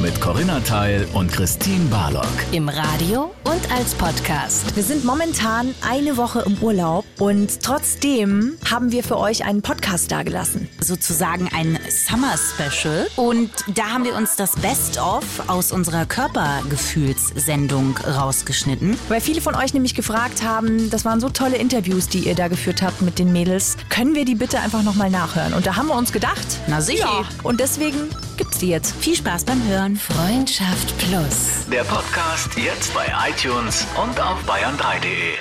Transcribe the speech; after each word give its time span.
mit 0.00 0.20
Corinna 0.20 0.60
Teil 0.60 1.06
und 1.14 1.30
Christine 1.32 1.84
Barlock. 1.86 2.26
Im 2.52 2.68
Radio 2.68 3.32
und 3.44 3.72
als 3.72 3.94
Podcast. 3.94 4.74
Wir 4.76 4.82
sind 4.82 5.04
momentan 5.04 5.74
eine 5.88 6.16
Woche 6.16 6.40
im 6.46 6.58
Urlaub 6.58 7.04
und 7.18 7.62
trotzdem 7.62 8.54
haben 8.68 8.92
wir 8.92 9.02
für 9.04 9.16
euch 9.18 9.44
einen 9.44 9.62
Podcast 9.62 10.10
dagelassen. 10.10 10.68
Sozusagen 10.80 11.48
ein 11.56 11.78
Summer 11.88 12.34
Special. 12.36 13.06
Und 13.16 13.50
da 13.74 13.84
haben 13.90 14.04
wir 14.04 14.14
uns 14.14 14.36
das 14.36 14.52
Best-of 14.56 15.24
aus 15.48 15.72
unserer 15.72 16.06
Körpergefühlssendung 16.06 17.96
rausgeschnitten. 17.98 18.98
Weil 19.08 19.20
viele 19.20 19.40
von 19.40 19.54
euch 19.54 19.72
nämlich 19.74 19.94
gefragt 19.94 20.42
haben, 20.42 20.90
das 20.90 21.04
waren 21.04 21.20
so 21.20 21.28
tolle 21.28 21.56
Interviews, 21.56 22.08
die 22.08 22.20
ihr 22.20 22.34
da 22.34 22.48
geführt 22.48 22.82
habt 22.82 23.00
mit 23.00 23.18
den 23.18 23.32
Mädels. 23.32 23.76
Können 23.88 24.14
wir 24.14 24.24
die 24.24 24.34
bitte 24.34 24.58
einfach 24.60 24.82
nochmal 24.82 25.10
nachhören? 25.10 25.54
Und 25.54 25.66
da 25.66 25.76
haben 25.76 25.86
wir 25.88 25.96
uns 25.96 26.12
gedacht, 26.12 26.46
Na 26.66 26.80
sicher. 26.80 27.04
ja. 27.04 27.24
Und 27.42 27.60
deswegen 27.60 28.08
gibt's 28.36 28.58
die 28.58 28.68
jetzt. 28.68 28.94
Viel 28.96 29.14
Spaß 29.16 29.44
beim 29.44 29.62
Hören. 29.68 29.93
Freundschaft 29.96 30.96
Plus. 30.98 31.66
Der 31.70 31.84
Podcast 31.84 32.56
jetzt 32.56 32.94
bei 32.94 33.06
iTunes 33.28 33.86
und 34.02 34.20
auf 34.20 34.42
bayern3.de. 34.46 35.34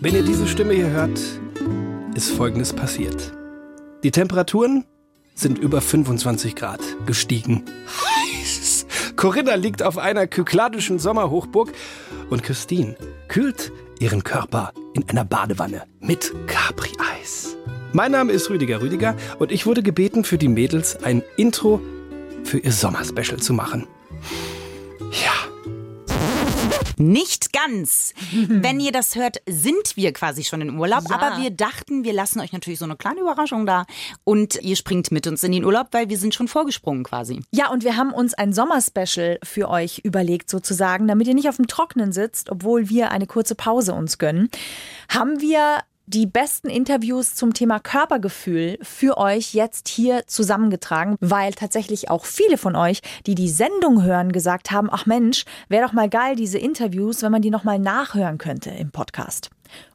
Wenn 0.00 0.14
ihr 0.14 0.22
diese 0.22 0.46
Stimme 0.46 0.74
hier 0.74 0.90
hört, 0.90 1.18
ist 2.14 2.30
Folgendes 2.30 2.72
passiert. 2.72 3.32
Die 4.02 4.10
Temperaturen 4.10 4.84
sind 5.34 5.58
über 5.58 5.80
25 5.80 6.54
Grad 6.56 6.80
gestiegen. 7.06 7.64
Heiß. 7.86 8.86
Corinna 9.16 9.54
liegt 9.54 9.82
auf 9.82 9.98
einer 9.98 10.26
kykladischen 10.26 10.98
Sommerhochburg 10.98 11.72
und 12.30 12.42
Christine 12.42 12.96
kühlt 13.28 13.72
ihren 13.98 14.24
Körper 14.24 14.72
in 14.94 15.08
einer 15.08 15.24
Badewanne 15.24 15.84
mit 16.00 16.32
Capri-Eis. 16.46 17.56
Mein 17.92 18.12
Name 18.12 18.30
ist 18.30 18.48
Rüdiger 18.50 18.80
Rüdiger 18.80 19.16
und 19.40 19.50
ich 19.50 19.66
wurde 19.66 19.82
gebeten, 19.82 20.22
für 20.22 20.38
die 20.38 20.46
Mädels 20.46 21.02
ein 21.02 21.24
Intro 21.36 21.80
für 22.44 22.58
ihr 22.58 22.70
Sommerspecial 22.70 23.40
zu 23.40 23.52
machen. 23.52 23.88
Ja, 25.10 25.50
Nicht 26.98 27.52
ganz. 27.52 28.12
Wenn 28.48 28.78
ihr 28.78 28.92
das 28.92 29.16
hört, 29.16 29.38
sind 29.48 29.96
wir 29.96 30.12
quasi 30.12 30.44
schon 30.44 30.60
in 30.60 30.78
Urlaub. 30.78 31.04
Ja. 31.08 31.18
Aber 31.18 31.42
wir 31.42 31.50
dachten, 31.50 32.04
wir 32.04 32.12
lassen 32.12 32.38
euch 32.40 32.52
natürlich 32.52 32.78
so 32.78 32.84
eine 32.84 32.94
kleine 32.94 33.20
Überraschung 33.20 33.66
da. 33.66 33.86
Und 34.22 34.62
ihr 34.62 34.76
springt 34.76 35.10
mit 35.10 35.26
uns 35.26 35.42
in 35.42 35.50
den 35.50 35.64
Urlaub, 35.64 35.88
weil 35.92 36.08
wir 36.10 36.18
sind 36.18 36.34
schon 36.34 36.46
vorgesprungen 36.46 37.02
quasi. 37.02 37.40
Ja, 37.50 37.70
und 37.70 37.82
wir 37.82 37.96
haben 37.96 38.12
uns 38.12 38.34
ein 38.34 38.52
Sommerspecial 38.52 39.38
für 39.42 39.68
euch 39.68 40.00
überlegt, 40.04 40.48
sozusagen, 40.48 41.08
damit 41.08 41.26
ihr 41.26 41.34
nicht 41.34 41.48
auf 41.48 41.56
dem 41.56 41.66
Trocknen 41.66 42.12
sitzt, 42.12 42.50
obwohl 42.50 42.88
wir 42.88 43.10
eine 43.10 43.26
kurze 43.26 43.54
Pause 43.56 43.94
uns 43.94 44.18
gönnen. 44.18 44.48
Haben 45.08 45.40
wir 45.40 45.80
die 46.12 46.26
besten 46.26 46.68
Interviews 46.68 47.36
zum 47.36 47.54
Thema 47.54 47.78
Körpergefühl 47.78 48.78
für 48.82 49.16
euch 49.16 49.54
jetzt 49.54 49.86
hier 49.88 50.26
zusammengetragen, 50.26 51.16
weil 51.20 51.52
tatsächlich 51.52 52.10
auch 52.10 52.24
viele 52.24 52.58
von 52.58 52.74
euch, 52.74 53.00
die 53.26 53.36
die 53.36 53.48
Sendung 53.48 54.02
hören, 54.02 54.32
gesagt 54.32 54.72
haben, 54.72 54.88
ach 54.90 55.06
Mensch, 55.06 55.44
wäre 55.68 55.86
doch 55.86 55.92
mal 55.92 56.08
geil, 56.08 56.34
diese 56.34 56.58
Interviews, 56.58 57.22
wenn 57.22 57.30
man 57.30 57.42
die 57.42 57.50
nochmal 57.50 57.78
nachhören 57.78 58.38
könnte 58.38 58.70
im 58.70 58.90
Podcast. 58.90 59.50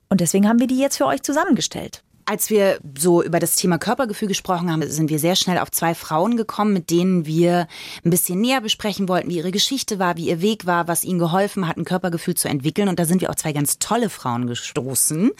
Und 0.08 0.22
deswegen 0.22 0.48
haben 0.48 0.60
wir 0.60 0.68
die 0.68 0.80
jetzt 0.80 0.96
für 0.98 1.06
euch 1.06 1.22
zusammengestellt. 1.22 2.05
Als 2.28 2.50
wir 2.50 2.80
so 2.98 3.22
über 3.22 3.40
das 3.40 3.56
Thema 3.56 3.78
Körpergefühl 3.78 4.28
gesprochen 4.28 4.72
haben, 4.72 4.82
sind 4.90 5.10
wir 5.10 5.20
sehr 5.20 5.36
schnell 5.36 5.60
auf 5.60 5.70
zwei 5.70 5.94
Frauen 5.94 6.38
gekommen, 6.38 6.74
mit 6.74 6.90
denen 6.90 7.26
wir 7.26 7.68
ein 8.04 8.10
bisschen 8.10 8.42
näher 8.42 8.62
besprechen 8.62 9.08
wollten, 9.08 9.30
wie 9.30 9.38
ihre 9.38 9.52
Geschichte 9.52 10.00
war, 10.00 10.18
wie 10.18 10.30
ihr 10.30 10.42
Weg 10.42 10.66
war, 10.66 10.88
was 10.88 11.04
ihnen 11.04 11.20
geholfen 11.20 11.68
hat, 11.68 11.78
ein 11.78 11.86
Körpergefühl 11.86 12.36
zu 12.36 12.48
entwickeln. 12.48 12.88
Und 12.88 13.00
da 13.00 13.06
sind 13.06 13.22
wir 13.22 13.30
auf 13.30 13.36
zwei 13.36 13.54
ganz 13.54 13.78
tolle 13.78 14.10
Frauen 14.10 14.48
gestoßen. 14.48 15.32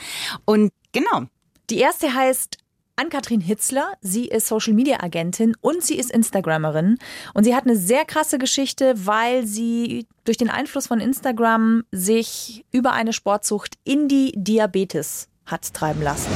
Und 0.46 0.72
genau, 0.92 1.24
Die 1.72 1.80
erste 1.80 2.14
heißt 2.14 2.58
Ann-Kathrin 2.96 3.42
Hitzler. 3.42 3.94
Sie 4.02 4.28
ist 4.28 4.48
Social-Media-Agentin 4.48 5.56
und 5.62 5.84
sie 5.84 5.96
ist 5.96 6.12
Instagrammerin. 6.12 6.98
Und 7.34 7.44
sie 7.44 7.56
hat 7.56 7.66
eine 7.66 7.76
sehr 7.76 8.06
krasse 8.06 8.38
Geschichte, 8.38 8.94
weil 9.06 9.46
sie 9.46 10.08
durch 10.24 10.38
den 10.38 10.50
Einfluss 10.50 10.88
von 10.88 11.00
Instagram 11.00 11.84
sich 11.92 12.66
über 12.72 12.94
eine 12.94 13.14
Sportsucht 13.14 13.76
in 13.84 14.08
die 14.08 14.34
Diabetes 14.36 15.28
hat 15.46 15.74
treiben 15.74 16.02
lassen. 16.02 16.32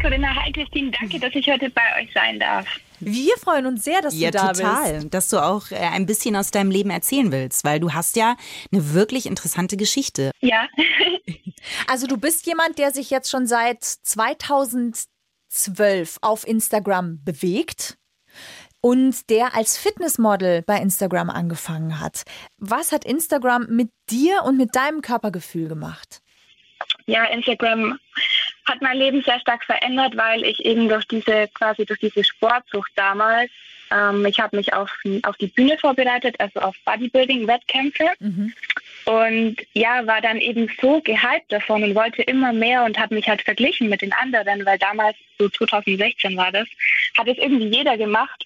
Corinna, 0.00 0.34
hi 0.34 0.52
Christine, 0.52 0.90
danke, 0.90 1.18
dass 1.18 1.34
ich 1.34 1.48
heute 1.48 1.70
bei 1.70 1.82
euch 2.00 2.12
sein 2.12 2.38
darf. 2.38 2.66
Wir 3.00 3.36
freuen 3.36 3.66
uns 3.66 3.84
sehr, 3.84 4.00
dass 4.00 4.18
ja 4.18 4.30
du 4.30 4.38
da 4.38 4.52
total, 4.52 4.94
bist. 4.94 5.14
dass 5.14 5.28
du 5.28 5.38
auch 5.38 5.70
äh, 5.70 5.76
ein 5.76 6.06
bisschen 6.06 6.36
aus 6.36 6.50
deinem 6.50 6.70
Leben 6.70 6.90
erzählen 6.90 7.30
willst, 7.32 7.64
weil 7.64 7.80
du 7.80 7.92
hast 7.92 8.16
ja 8.16 8.36
eine 8.72 8.94
wirklich 8.94 9.26
interessante 9.26 9.76
Geschichte. 9.76 10.30
Ja, 10.40 10.66
Also 11.86 12.06
du 12.06 12.16
bist 12.16 12.46
jemand, 12.46 12.78
der 12.78 12.92
sich 12.92 13.10
jetzt 13.10 13.30
schon 13.30 13.46
seit 13.46 13.82
2012 13.82 15.08
auf 16.20 16.46
Instagram 16.46 17.22
bewegt. 17.24 17.96
Und 18.80 19.28
der 19.28 19.56
als 19.56 19.76
Fitnessmodel 19.76 20.62
bei 20.62 20.76
Instagram 20.80 21.30
angefangen 21.30 21.98
hat. 21.98 22.22
Was 22.58 22.92
hat 22.92 23.04
Instagram 23.04 23.66
mit 23.68 23.90
dir 24.08 24.44
und 24.44 24.56
mit 24.56 24.76
deinem 24.76 25.02
Körpergefühl 25.02 25.68
gemacht? 25.68 26.20
ja, 27.06 27.24
Instagram 27.24 27.98
hat 28.68 28.82
mein 28.82 28.98
Leben 28.98 29.22
sehr 29.22 29.40
stark 29.40 29.64
verändert, 29.64 30.16
weil 30.16 30.44
ich 30.44 30.64
eben 30.64 30.88
durch 30.88 31.06
diese 31.06 31.48
quasi 31.54 31.84
durch 31.86 32.00
diese 32.00 32.22
Sportsucht 32.24 32.92
damals, 32.96 33.50
ähm, 33.90 34.24
ich 34.26 34.38
habe 34.38 34.56
mich 34.56 34.72
auf, 34.72 34.90
auf 35.22 35.36
die 35.38 35.46
Bühne 35.46 35.78
vorbereitet, 35.78 36.36
also 36.38 36.60
auf 36.60 36.76
Bodybuilding-Wettkämpfe. 36.84 38.10
Und 39.04 39.56
ja, 39.72 40.06
war 40.06 40.20
dann 40.20 40.38
eben 40.38 40.70
so 40.80 41.00
gehypt 41.00 41.50
davon 41.50 41.82
und 41.82 41.94
wollte 41.94 42.22
immer 42.22 42.52
mehr 42.52 42.84
und 42.84 42.98
habe 42.98 43.14
mich 43.14 43.28
halt 43.28 43.40
verglichen 43.42 43.88
mit 43.88 44.02
den 44.02 44.12
anderen, 44.12 44.66
weil 44.66 44.78
damals, 44.78 45.16
so 45.38 45.48
2016 45.48 46.36
war 46.36 46.52
das, 46.52 46.68
hat 47.16 47.28
es 47.28 47.38
irgendwie 47.38 47.74
jeder 47.74 47.96
gemacht. 47.96 48.44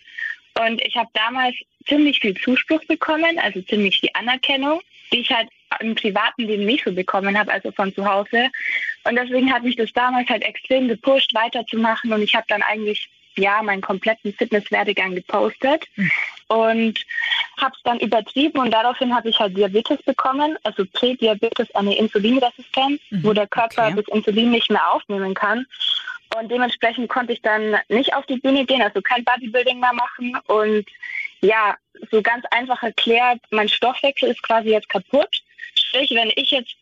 Und 0.60 0.80
ich 0.82 0.96
habe 0.96 1.08
damals 1.14 1.56
ziemlich 1.88 2.20
viel 2.20 2.34
Zuspruch 2.34 2.84
bekommen, 2.84 3.38
also 3.38 3.60
ziemlich 3.62 3.98
viel 3.98 4.10
Anerkennung, 4.14 4.80
die 5.12 5.20
ich 5.20 5.30
halt 5.30 5.48
im 5.80 5.94
privaten 5.94 6.42
Leben 6.42 6.64
nicht 6.64 6.84
so 6.84 6.92
bekommen 6.92 7.38
habe, 7.38 7.50
also 7.50 7.72
von 7.72 7.94
zu 7.94 8.04
Hause. 8.04 8.50
Und 9.04 9.16
deswegen 9.16 9.52
hat 9.52 9.62
mich 9.64 9.76
das 9.76 9.92
damals 9.92 10.28
halt 10.28 10.42
extrem 10.42 10.88
gepusht, 10.88 11.34
weiterzumachen. 11.34 12.12
Und 12.12 12.22
ich 12.22 12.34
habe 12.34 12.46
dann 12.48 12.62
eigentlich 12.62 13.08
ja 13.36 13.62
meinen 13.62 13.80
kompletten 13.80 14.32
Fitnesswerdegang 14.34 15.14
gepostet 15.14 15.88
und 16.48 17.04
habe 17.58 17.74
es 17.76 17.82
dann 17.84 17.98
übertrieben 18.00 18.58
und 18.58 18.70
daraufhin 18.70 19.14
habe 19.14 19.28
ich 19.28 19.38
halt 19.38 19.56
Diabetes 19.56 20.02
bekommen, 20.02 20.56
also 20.64 20.84
Prädiabetes, 20.92 21.74
eine 21.74 21.96
Insulinresistenz, 21.96 23.00
wo 23.22 23.32
der 23.32 23.46
Körper 23.46 23.86
okay. 23.86 23.94
das 23.96 24.14
Insulin 24.14 24.50
nicht 24.50 24.70
mehr 24.70 24.92
aufnehmen 24.92 25.34
kann. 25.34 25.66
Und 26.38 26.50
dementsprechend 26.50 27.08
konnte 27.10 27.34
ich 27.34 27.42
dann 27.42 27.76
nicht 27.88 28.14
auf 28.14 28.24
die 28.26 28.38
Bühne 28.38 28.64
gehen, 28.64 28.80
also 28.82 29.02
kein 29.02 29.24
Bodybuilding 29.24 29.78
mehr 29.78 29.92
machen. 29.92 30.34
Und 30.46 30.86
ja, 31.42 31.76
so 32.10 32.22
ganz 32.22 32.44
einfach 32.50 32.82
erklärt, 32.82 33.40
mein 33.50 33.68
Stoffwechsel 33.68 34.30
ist 34.30 34.42
quasi 34.42 34.70
jetzt 34.70 34.88
kaputt. 34.88 35.42
Sprich, 35.74 36.10
wenn 36.12 36.32
ich 36.36 36.50
jetzt 36.50 36.74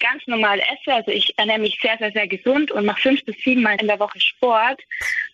ganz 0.00 0.26
normal 0.26 0.60
esse, 0.60 0.94
also 0.94 1.10
ich 1.10 1.32
ernähre 1.38 1.60
mich 1.60 1.78
sehr, 1.80 1.96
sehr, 1.98 2.12
sehr 2.12 2.28
gesund 2.28 2.70
und 2.70 2.84
mache 2.84 3.00
fünf 3.00 3.24
bis 3.24 3.36
sieben 3.42 3.62
Mal 3.62 3.80
in 3.80 3.86
der 3.86 3.98
Woche 3.98 4.20
Sport, 4.20 4.80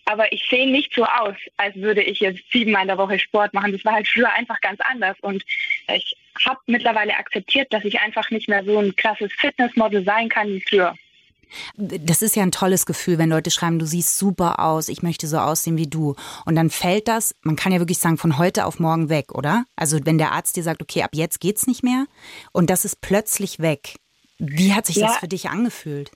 aber 0.04 0.32
ich 0.32 0.46
sehe 0.48 0.70
nicht 0.70 0.94
so 0.94 1.04
aus, 1.04 1.34
als 1.56 1.74
würde 1.76 2.02
ich 2.02 2.20
jetzt 2.20 2.40
siebenmal 2.52 2.82
in 2.82 2.88
der 2.88 2.98
Woche 2.98 3.18
Sport 3.18 3.52
machen. 3.54 3.72
Das 3.72 3.84
war 3.84 3.94
halt 3.94 4.08
früher 4.08 4.32
einfach 4.32 4.60
ganz 4.60 4.80
anders 4.80 5.16
und 5.20 5.42
ich 5.92 6.16
habe 6.46 6.60
mittlerweile 6.66 7.16
akzeptiert, 7.16 7.72
dass 7.72 7.84
ich 7.84 8.00
einfach 8.00 8.30
nicht 8.30 8.48
mehr 8.48 8.64
so 8.64 8.78
ein 8.78 8.94
krasses 8.96 9.32
Fitnessmodel 9.32 10.04
sein 10.04 10.28
kann 10.28 10.48
wie 10.48 10.64
früher. 10.68 10.94
Das 11.76 12.22
ist 12.22 12.36
ja 12.36 12.42
ein 12.42 12.52
tolles 12.52 12.86
Gefühl, 12.86 13.18
wenn 13.18 13.30
Leute 13.30 13.50
schreiben, 13.50 13.78
du 13.78 13.86
siehst 13.86 14.18
super 14.18 14.58
aus, 14.58 14.88
ich 14.88 15.02
möchte 15.02 15.26
so 15.26 15.38
aussehen 15.38 15.76
wie 15.78 15.86
du. 15.86 16.14
Und 16.44 16.56
dann 16.56 16.70
fällt 16.70 17.08
das, 17.08 17.34
man 17.42 17.56
kann 17.56 17.72
ja 17.72 17.78
wirklich 17.78 17.98
sagen, 17.98 18.18
von 18.18 18.38
heute 18.38 18.66
auf 18.66 18.78
morgen 18.78 19.08
weg, 19.08 19.34
oder? 19.34 19.64
Also 19.76 19.98
wenn 20.04 20.18
der 20.18 20.32
Arzt 20.32 20.56
dir 20.56 20.62
sagt, 20.62 20.82
okay, 20.82 21.02
ab 21.02 21.10
jetzt 21.14 21.40
geht's 21.40 21.66
nicht 21.66 21.82
mehr 21.82 22.04
und 22.52 22.70
das 22.70 22.84
ist 22.84 23.00
plötzlich 23.00 23.60
weg. 23.60 23.96
Wie 24.38 24.72
hat 24.72 24.86
sich 24.86 24.96
Ja. 24.96 25.08
das 25.08 25.18
für 25.18 25.28
dich 25.28 25.48
angefühlt? 25.48 26.10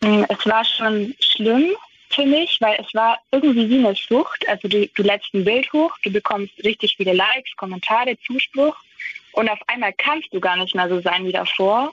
Mm, 0.00 0.24
Es 0.28 0.46
war 0.46 0.64
schon 0.64 1.14
schlimm 1.20 1.72
für 2.10 2.24
mich, 2.24 2.56
weil 2.60 2.78
es 2.84 2.92
war 2.94 3.18
irgendwie 3.32 3.68
wie 3.68 3.78
eine 3.84 3.94
Sucht. 3.94 4.48
Also 4.48 4.68
du, 4.68 4.86
du 4.88 5.02
lädst 5.02 5.32
ein 5.34 5.44
Bild 5.44 5.70
hoch, 5.72 5.92
du 6.04 6.10
bekommst 6.10 6.52
richtig 6.64 6.94
viele 6.96 7.12
Likes, 7.12 7.54
Kommentare, 7.56 8.16
Zuspruch 8.26 8.76
und 9.32 9.48
auf 9.48 9.58
einmal 9.66 9.92
kannst 9.92 10.32
du 10.32 10.40
gar 10.40 10.56
nicht 10.56 10.74
mehr 10.74 10.88
so 10.88 11.00
sein 11.00 11.24
wie 11.26 11.32
davor. 11.32 11.92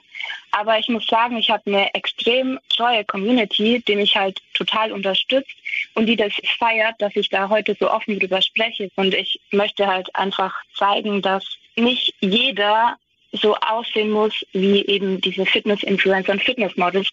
Aber 0.52 0.78
ich 0.78 0.88
muss 0.88 1.06
sagen, 1.06 1.36
ich 1.36 1.50
habe 1.50 1.62
eine 1.66 1.92
extrem 1.94 2.58
treue 2.70 3.04
Community, 3.04 3.82
die 3.86 3.96
mich 3.96 4.16
halt 4.16 4.40
total 4.54 4.90
unterstützt 4.92 5.54
und 5.94 6.06
die 6.06 6.16
das 6.16 6.32
feiert, 6.58 6.94
dass 6.98 7.14
ich 7.14 7.28
da 7.28 7.48
heute 7.48 7.76
so 7.78 7.90
offen 7.90 8.18
drüber 8.18 8.40
spreche. 8.40 8.90
Und 8.96 9.14
ich 9.14 9.38
möchte 9.50 9.86
halt 9.86 10.12
einfach 10.14 10.54
zeigen, 10.76 11.20
dass 11.22 11.44
nicht 11.76 12.14
jeder 12.20 12.96
so 13.32 13.56
aussehen 13.56 14.10
muss 14.10 14.44
wie 14.52 14.84
eben 14.86 15.20
diese 15.20 15.46
Fitness-Influencer 15.46 16.32
und 16.32 16.42
Fitnessmodels. 16.42 17.10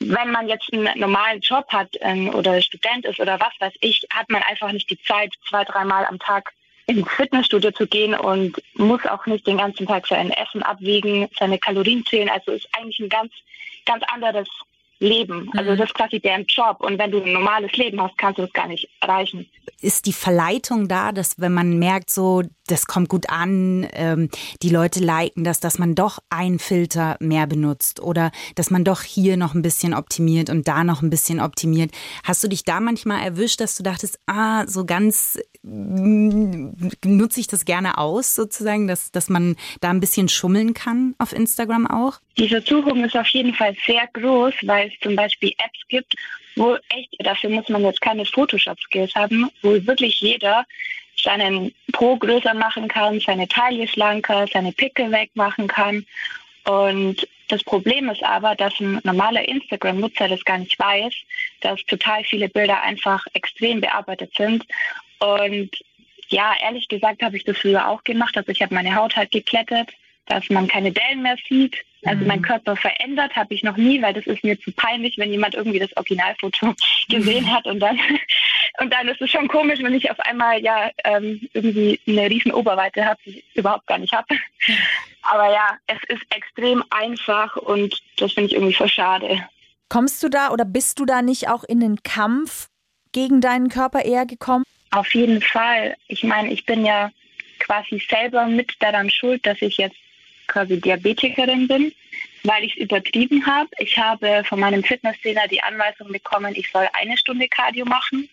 Wenn 0.00 0.30
man 0.30 0.48
jetzt 0.48 0.72
einen 0.72 0.98
normalen 0.98 1.40
Job 1.40 1.66
hat 1.68 1.88
ähm, 2.00 2.34
oder 2.34 2.60
Student 2.60 3.04
ist 3.06 3.20
oder 3.20 3.40
was 3.40 3.52
weiß 3.60 3.72
ich, 3.80 4.06
hat 4.10 4.28
man 4.30 4.42
einfach 4.42 4.70
nicht 4.72 4.90
die 4.90 5.00
Zeit, 5.02 5.32
zwei, 5.48 5.64
dreimal 5.64 6.04
am 6.06 6.18
Tag 6.18 6.52
ins 6.86 7.08
Fitnessstudio 7.10 7.72
zu 7.72 7.86
gehen 7.86 8.14
und 8.14 8.62
muss 8.74 9.04
auch 9.06 9.26
nicht 9.26 9.46
den 9.46 9.58
ganzen 9.58 9.86
Tag 9.86 10.06
sein 10.06 10.30
Essen 10.30 10.62
abwiegen, 10.62 11.28
seine 11.38 11.58
Kalorien 11.58 12.04
zählen. 12.06 12.28
Also 12.28 12.52
ist 12.52 12.68
eigentlich 12.72 13.00
ein 13.00 13.08
ganz, 13.08 13.32
ganz 13.84 14.04
anderes 14.12 14.48
leben. 14.98 15.50
Also 15.56 15.72
mhm. 15.72 15.76
das 15.76 15.88
ist 15.88 15.94
quasi 15.94 16.20
deren 16.20 16.46
Job. 16.46 16.80
Und 16.80 16.98
wenn 16.98 17.10
du 17.10 17.22
ein 17.22 17.32
normales 17.32 17.72
Leben 17.72 18.00
hast, 18.00 18.16
kannst 18.18 18.38
du 18.38 18.42
das 18.42 18.52
gar 18.52 18.68
nicht 18.68 18.88
erreichen. 19.00 19.48
Ist 19.80 20.06
die 20.06 20.12
Verleitung 20.12 20.88
da, 20.88 21.12
dass 21.12 21.38
wenn 21.40 21.52
man 21.52 21.78
merkt, 21.78 22.10
so, 22.10 22.42
das 22.66 22.86
kommt 22.86 23.08
gut 23.08 23.28
an, 23.28 23.86
ähm, 23.92 24.30
die 24.62 24.70
Leute 24.70 25.00
liken 25.00 25.44
das, 25.44 25.60
dass 25.60 25.78
man 25.78 25.94
doch 25.94 26.18
einen 26.30 26.58
Filter 26.58 27.16
mehr 27.20 27.46
benutzt 27.46 28.00
oder 28.00 28.30
dass 28.54 28.70
man 28.70 28.84
doch 28.84 29.02
hier 29.02 29.36
noch 29.36 29.54
ein 29.54 29.62
bisschen 29.62 29.94
optimiert 29.94 30.50
und 30.50 30.68
da 30.68 30.84
noch 30.84 31.02
ein 31.02 31.10
bisschen 31.10 31.40
optimiert. 31.40 31.90
Hast 32.24 32.42
du 32.44 32.48
dich 32.48 32.64
da 32.64 32.80
manchmal 32.80 33.22
erwischt, 33.22 33.60
dass 33.60 33.76
du 33.76 33.82
dachtest, 33.82 34.18
ah, 34.26 34.66
so 34.66 34.84
ganz 34.84 35.38
mm, 35.62 36.70
nutze 37.04 37.40
ich 37.40 37.46
das 37.46 37.64
gerne 37.64 37.98
aus, 37.98 38.34
sozusagen, 38.34 38.86
dass, 38.86 39.12
dass 39.12 39.28
man 39.28 39.56
da 39.80 39.90
ein 39.90 40.00
bisschen 40.00 40.28
schummeln 40.28 40.74
kann 40.74 41.14
auf 41.18 41.32
Instagram 41.32 41.86
auch? 41.86 42.20
Die 42.38 42.48
Versuchung 42.48 43.04
ist 43.04 43.16
auf 43.16 43.28
jeden 43.28 43.54
Fall 43.54 43.74
sehr 43.86 44.06
groß, 44.12 44.54
weil 44.62 44.88
es 44.88 44.94
zum 45.00 45.16
Beispiel 45.16 45.50
Apps 45.58 45.80
gibt, 45.88 46.14
wo 46.56 46.74
echt, 46.88 47.14
dafür 47.18 47.50
muss 47.50 47.68
man 47.68 47.82
jetzt 47.82 48.00
keine 48.00 48.24
Photoshop-Skills 48.24 49.14
haben, 49.14 49.50
wo 49.62 49.70
wirklich 49.86 50.20
jeder 50.20 50.66
seinen 51.26 51.74
Po 51.92 52.16
größer 52.16 52.54
machen 52.54 52.88
kann, 52.88 53.20
seine 53.20 53.48
Taille 53.48 53.88
schlanker, 53.88 54.46
seine 54.50 54.72
Pickel 54.72 55.10
wegmachen 55.10 55.66
kann. 55.66 56.06
Und 56.64 57.28
das 57.48 57.62
Problem 57.64 58.08
ist 58.08 58.22
aber, 58.22 58.54
dass 58.54 58.78
ein 58.80 59.00
normaler 59.04 59.46
Instagram-Nutzer 59.46 60.28
das 60.28 60.44
gar 60.44 60.58
nicht 60.58 60.78
weiß, 60.78 61.12
dass 61.60 61.84
total 61.84 62.24
viele 62.24 62.48
Bilder 62.48 62.80
einfach 62.82 63.24
extrem 63.34 63.80
bearbeitet 63.80 64.32
sind. 64.36 64.64
Und 65.18 65.70
ja, 66.28 66.54
ehrlich 66.62 66.88
gesagt 66.88 67.22
habe 67.22 67.36
ich 67.36 67.44
das 67.44 67.58
früher 67.58 67.88
auch 67.88 68.04
gemacht. 68.04 68.36
Also 68.36 68.50
ich 68.50 68.62
habe 68.62 68.74
meine 68.74 68.94
Haut 68.94 69.16
halt 69.16 69.32
geklettet, 69.32 69.90
dass 70.26 70.48
man 70.48 70.68
keine 70.68 70.92
Dellen 70.92 71.22
mehr 71.22 71.36
sieht. 71.48 71.76
Also 72.06 72.24
mein 72.24 72.38
mhm. 72.38 72.44
Körper 72.44 72.76
verändert 72.76 73.34
habe 73.36 73.54
ich 73.54 73.62
noch 73.62 73.76
nie, 73.76 74.00
weil 74.00 74.14
das 74.14 74.26
ist 74.26 74.44
mir 74.44 74.58
zu 74.60 74.72
peinlich, 74.72 75.18
wenn 75.18 75.30
jemand 75.30 75.54
irgendwie 75.54 75.78
das 75.78 75.94
Originalfoto 75.96 76.74
gesehen 77.08 77.52
hat 77.52 77.66
und 77.66 77.80
dann 77.80 77.98
und 78.80 78.92
dann 78.92 79.08
ist 79.08 79.20
es 79.20 79.30
schon 79.30 79.48
komisch, 79.48 79.80
wenn 79.82 79.94
ich 79.94 80.10
auf 80.10 80.20
einmal 80.20 80.62
ja 80.62 80.90
ähm, 81.04 81.48
irgendwie 81.52 82.00
eine 82.06 82.28
riesen 82.30 82.52
Oberweite 82.52 83.04
habe, 83.04 83.18
die 83.24 83.38
ich 83.38 83.44
überhaupt 83.54 83.86
gar 83.86 83.98
nicht 83.98 84.12
habe. 84.12 84.26
Aber 85.22 85.50
ja, 85.50 85.76
es 85.86 85.98
ist 86.08 86.22
extrem 86.34 86.84
einfach 86.90 87.56
und 87.56 88.00
das 88.18 88.32
finde 88.32 88.48
ich 88.48 88.54
irgendwie 88.54 88.74
voll 88.74 88.88
schade. 88.88 89.46
Kommst 89.88 90.22
du 90.22 90.28
da 90.28 90.50
oder 90.50 90.64
bist 90.64 90.98
du 90.98 91.04
da 91.04 91.22
nicht 91.22 91.48
auch 91.48 91.64
in 91.64 91.80
den 91.80 92.02
Kampf 92.02 92.68
gegen 93.12 93.40
deinen 93.40 93.68
Körper 93.68 94.04
eher 94.04 94.26
gekommen? 94.26 94.64
Auf 94.90 95.14
jeden 95.14 95.40
Fall. 95.40 95.96
Ich 96.08 96.22
meine, 96.22 96.52
ich 96.52 96.64
bin 96.66 96.84
ja 96.84 97.10
quasi 97.58 98.02
selber 98.08 98.46
mit 98.46 98.72
daran 98.80 99.10
schuld, 99.10 99.46
dass 99.46 99.60
ich 99.62 99.76
jetzt 99.78 99.96
quasi 100.46 100.80
Diabetikerin 100.80 101.68
bin, 101.68 101.92
weil 102.44 102.64
ich 102.64 102.76
es 102.76 102.82
übertrieben 102.82 103.44
habe. 103.46 103.68
Ich 103.78 103.98
habe 103.98 104.42
von 104.44 104.60
meinem 104.60 104.82
Fitnesstrainer 104.82 105.48
die 105.48 105.62
Anweisung 105.62 106.08
bekommen, 106.08 106.54
ich 106.56 106.70
soll 106.70 106.88
eine 106.92 107.16
Stunde 107.16 107.48
Cardio 107.48 107.84
machen. 107.84 108.28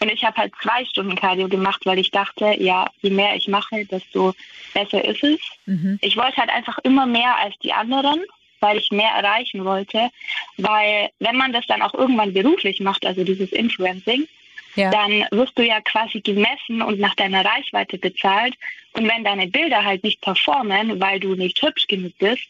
Und 0.00 0.10
ich 0.10 0.24
habe 0.24 0.36
halt 0.36 0.52
zwei 0.60 0.84
Stunden 0.84 1.14
Cardio 1.14 1.48
gemacht, 1.48 1.86
weil 1.86 1.98
ich 1.98 2.10
dachte, 2.10 2.56
ja, 2.58 2.90
je 3.00 3.10
mehr 3.10 3.36
ich 3.36 3.48
mache, 3.48 3.84
desto 3.86 4.34
besser 4.74 5.02
ist 5.04 5.22
es. 5.22 5.40
Mhm. 5.66 5.98
Ich 6.02 6.16
wollte 6.16 6.36
halt 6.38 6.50
einfach 6.50 6.78
immer 6.82 7.06
mehr 7.06 7.38
als 7.38 7.54
die 7.62 7.72
anderen, 7.72 8.20
weil 8.60 8.76
ich 8.76 8.90
mehr 8.90 9.10
erreichen 9.10 9.64
wollte. 9.64 10.10
Weil 10.58 11.10
wenn 11.20 11.36
man 11.36 11.52
das 11.52 11.66
dann 11.66 11.80
auch 11.80 11.94
irgendwann 11.94 12.34
beruflich 12.34 12.80
macht, 12.80 13.06
also 13.06 13.24
dieses 13.24 13.52
Influencing, 13.52 14.26
ja. 14.74 14.90
dann 14.90 15.24
wirst 15.30 15.58
du 15.58 15.62
ja 15.62 15.80
quasi 15.80 16.20
gemessen 16.20 16.82
und 16.82 16.98
nach 16.98 17.14
deiner 17.14 17.44
Reichweite 17.44 17.98
bezahlt. 17.98 18.54
Und 18.92 19.08
wenn 19.08 19.24
deine 19.24 19.46
Bilder 19.48 19.84
halt 19.84 20.04
nicht 20.04 20.20
performen, 20.20 21.00
weil 21.00 21.20
du 21.20 21.34
nicht 21.34 21.60
hübsch 21.62 21.86
genug 21.86 22.12
bist, 22.18 22.46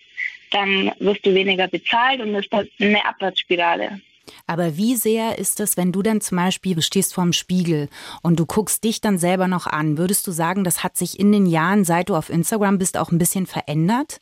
dann 0.51 0.93
wirst 1.01 1.27
du 1.27 1.35
weniger 1.35 1.69
bezahlt 1.69 2.21
und 2.21 2.33
das 2.33 2.47
ist 2.47 2.71
eine 2.81 3.05
Abwärtsspirale. 3.05 4.01
Aber 4.47 4.77
wie 4.77 4.95
sehr 4.95 5.39
ist 5.39 5.61
es, 5.61 5.77
wenn 5.77 5.93
du 5.93 6.03
dann 6.03 6.21
zum 6.21 6.37
Beispiel, 6.37 6.81
stehst 6.83 7.15
vorm 7.15 7.33
Spiegel 7.33 7.89
und 8.23 8.39
du 8.39 8.47
guckst 8.47 8.85
dich 8.85 9.01
dann 9.01 9.19
selber 9.19 9.49
noch 9.49 9.67
an, 9.67 9.99
würdest 9.99 10.27
du 10.27 10.33
sagen, 10.33 10.65
das 10.65 10.83
hat 10.83 10.97
sich 10.97 11.19
in 11.19 11.33
den 11.33 11.47
Jahren, 11.47 11.85
seit 11.85 12.09
du 12.09 12.17
auf 12.17 12.31
Instagram 12.31 12.79
bist, 12.79 12.97
auch 12.97 13.11
ein 13.11 13.19
bisschen 13.19 13.47
verändert? 13.47 14.21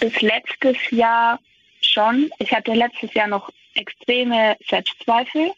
Bis 0.00 0.20
letztes 0.20 0.76
Jahr 0.90 1.38
schon. 1.80 2.30
Ich 2.38 2.52
hatte 2.52 2.74
letztes 2.74 3.14
Jahr 3.14 3.28
noch 3.28 3.50
extreme 3.74 4.56
Selbstzweifel. 4.68 5.52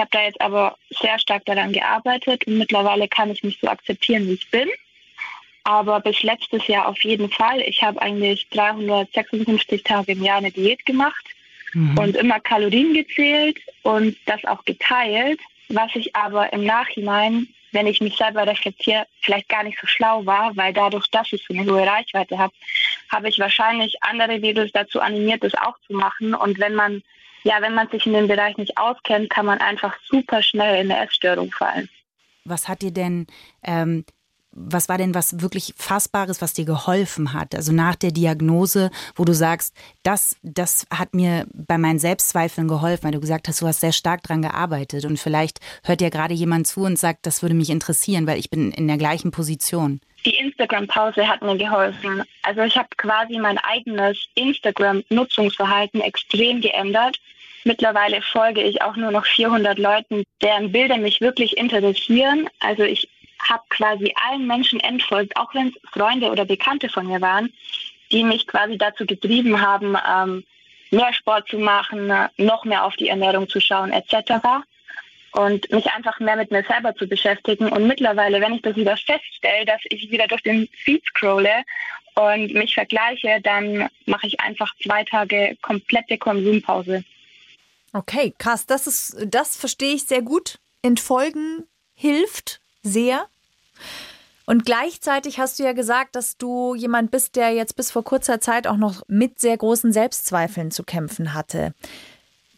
Ich 0.00 0.02
habe 0.02 0.16
da 0.16 0.24
jetzt 0.24 0.40
aber 0.40 0.78
sehr 0.98 1.18
stark 1.18 1.44
daran 1.44 1.72
gearbeitet 1.74 2.46
und 2.46 2.56
mittlerweile 2.56 3.06
kann 3.06 3.30
ich 3.30 3.44
mich 3.44 3.58
so 3.60 3.68
akzeptieren, 3.68 4.26
wie 4.28 4.32
ich 4.32 4.50
bin. 4.50 4.66
Aber 5.64 6.00
bis 6.00 6.22
letztes 6.22 6.66
Jahr 6.68 6.88
auf 6.88 7.04
jeden 7.04 7.28
Fall. 7.28 7.60
Ich 7.60 7.82
habe 7.82 8.00
eigentlich 8.00 8.48
356 8.48 9.82
Tage 9.82 10.12
im 10.12 10.24
Jahr 10.24 10.38
eine 10.38 10.50
Diät 10.50 10.86
gemacht 10.86 11.22
mhm. 11.74 11.98
und 11.98 12.16
immer 12.16 12.40
Kalorien 12.40 12.94
gezählt 12.94 13.58
und 13.82 14.16
das 14.24 14.42
auch 14.46 14.64
geteilt, 14.64 15.38
was 15.68 15.94
ich 15.94 16.16
aber 16.16 16.50
im 16.54 16.64
Nachhinein, 16.64 17.48
wenn 17.72 17.86
ich 17.86 18.00
mich 18.00 18.16
selber 18.16 18.46
reflektiere, 18.46 19.06
vielleicht 19.20 19.50
gar 19.50 19.64
nicht 19.64 19.78
so 19.78 19.86
schlau 19.86 20.24
war, 20.24 20.56
weil 20.56 20.72
dadurch, 20.72 21.10
dass 21.10 21.30
ich 21.30 21.44
so 21.46 21.52
eine 21.52 21.70
hohe 21.70 21.86
Reichweite 21.86 22.38
habe, 22.38 22.54
habe 23.10 23.28
ich 23.28 23.38
wahrscheinlich 23.38 24.02
andere 24.02 24.40
Videos 24.40 24.70
dazu 24.72 24.98
animiert, 24.98 25.44
das 25.44 25.52
auch 25.56 25.76
zu 25.86 25.92
machen. 25.92 26.32
Und 26.32 26.58
wenn 26.58 26.74
man 26.74 27.02
ja, 27.42 27.60
wenn 27.60 27.74
man 27.74 27.88
sich 27.88 28.06
in 28.06 28.12
dem 28.12 28.28
Bereich 28.28 28.56
nicht 28.56 28.76
auskennt, 28.76 29.30
kann 29.30 29.46
man 29.46 29.58
einfach 29.58 29.96
super 30.08 30.42
schnell 30.42 30.84
in 30.84 30.90
eine 30.90 31.04
Essstörung 31.04 31.50
fallen. 31.52 31.88
Was 32.44 32.68
hat 32.68 32.82
dir 32.82 32.92
denn, 32.92 33.26
ähm, 33.62 34.04
was 34.52 34.88
war 34.88 34.98
denn 34.98 35.14
was 35.14 35.40
wirklich 35.40 35.74
Fassbares, 35.76 36.42
was 36.42 36.52
dir 36.52 36.64
geholfen 36.64 37.32
hat? 37.32 37.54
Also 37.54 37.72
nach 37.72 37.94
der 37.94 38.10
Diagnose, 38.10 38.90
wo 39.14 39.24
du 39.24 39.32
sagst, 39.32 39.74
das, 40.02 40.36
das 40.42 40.86
hat 40.92 41.14
mir 41.14 41.46
bei 41.52 41.78
meinen 41.78 41.98
Selbstzweifeln 41.98 42.68
geholfen, 42.68 43.04
weil 43.04 43.12
du 43.12 43.20
gesagt 43.20 43.48
hast, 43.48 43.60
du 43.60 43.66
hast 43.66 43.80
sehr 43.80 43.92
stark 43.92 44.22
daran 44.22 44.42
gearbeitet 44.42 45.04
und 45.04 45.18
vielleicht 45.18 45.60
hört 45.84 46.00
dir 46.00 46.10
gerade 46.10 46.34
jemand 46.34 46.66
zu 46.66 46.82
und 46.82 46.98
sagt, 46.98 47.26
das 47.26 47.42
würde 47.42 47.54
mich 47.54 47.70
interessieren, 47.70 48.26
weil 48.26 48.38
ich 48.38 48.50
bin 48.50 48.72
in 48.72 48.88
der 48.88 48.98
gleichen 48.98 49.30
Position. 49.30 50.00
Die 50.24 50.36
Instagram-Pause 50.36 51.26
hat 51.26 51.42
mir 51.42 51.56
geholfen. 51.56 52.22
Also 52.42 52.60
ich 52.62 52.76
habe 52.76 52.88
quasi 52.96 53.38
mein 53.38 53.58
eigenes 53.58 54.18
Instagram-Nutzungsverhalten 54.34 56.00
extrem 56.00 56.60
geändert. 56.60 57.18
Mittlerweile 57.64 58.20
folge 58.20 58.62
ich 58.62 58.82
auch 58.82 58.96
nur 58.96 59.10
noch 59.10 59.24
400 59.24 59.78
Leuten, 59.78 60.24
deren 60.42 60.72
Bilder 60.72 60.98
mich 60.98 61.20
wirklich 61.20 61.56
interessieren. 61.56 62.48
Also 62.60 62.82
ich 62.82 63.08
habe 63.48 63.62
quasi 63.68 64.14
allen 64.28 64.46
Menschen 64.46 64.80
entfolgt, 64.80 65.36
auch 65.36 65.54
wenn 65.54 65.68
es 65.68 65.90
Freunde 65.92 66.30
oder 66.30 66.44
Bekannte 66.44 66.88
von 66.88 67.06
mir 67.06 67.20
waren, 67.20 67.52
die 68.12 68.24
mich 68.24 68.46
quasi 68.46 68.76
dazu 68.76 69.06
getrieben 69.06 69.60
haben, 69.60 69.96
ähm, 70.08 70.44
mehr 70.90 71.12
Sport 71.12 71.48
zu 71.48 71.58
machen, 71.58 72.12
noch 72.36 72.64
mehr 72.64 72.84
auf 72.84 72.96
die 72.96 73.08
Ernährung 73.08 73.48
zu 73.48 73.60
schauen 73.60 73.92
etc 73.92 74.64
und 75.32 75.70
mich 75.70 75.86
einfach 75.86 76.18
mehr 76.20 76.36
mit 76.36 76.50
mir 76.50 76.64
selber 76.64 76.94
zu 76.94 77.06
beschäftigen. 77.06 77.68
Und 77.68 77.86
mittlerweile, 77.86 78.40
wenn 78.40 78.54
ich 78.54 78.62
das 78.62 78.76
wieder 78.76 78.96
feststelle, 78.96 79.64
dass 79.64 79.80
ich 79.84 80.10
wieder 80.10 80.26
durch 80.26 80.42
den 80.42 80.68
Feed 80.72 81.04
scrolle 81.06 81.64
und 82.14 82.52
mich 82.52 82.74
vergleiche, 82.74 83.40
dann 83.42 83.88
mache 84.06 84.26
ich 84.26 84.40
einfach 84.40 84.74
zwei 84.82 85.04
Tage 85.04 85.56
komplette 85.62 86.18
Konsumpause. 86.18 87.04
Okay, 87.92 88.34
krass, 88.38 88.66
das 88.66 88.86
ist, 88.86 89.16
das 89.26 89.56
verstehe 89.56 89.94
ich 89.94 90.04
sehr 90.04 90.22
gut. 90.22 90.58
Entfolgen 90.82 91.66
hilft 91.94 92.60
sehr. 92.82 93.26
Und 94.46 94.64
gleichzeitig 94.64 95.38
hast 95.38 95.58
du 95.58 95.62
ja 95.62 95.72
gesagt, 95.72 96.16
dass 96.16 96.36
du 96.36 96.74
jemand 96.74 97.10
bist, 97.10 97.36
der 97.36 97.50
jetzt 97.50 97.76
bis 97.76 97.90
vor 97.90 98.02
kurzer 98.02 98.40
Zeit 98.40 98.66
auch 98.66 98.76
noch 98.76 99.02
mit 99.06 99.38
sehr 99.38 99.56
großen 99.56 99.92
Selbstzweifeln 99.92 100.70
zu 100.70 100.82
kämpfen 100.82 101.34
hatte. 101.34 101.72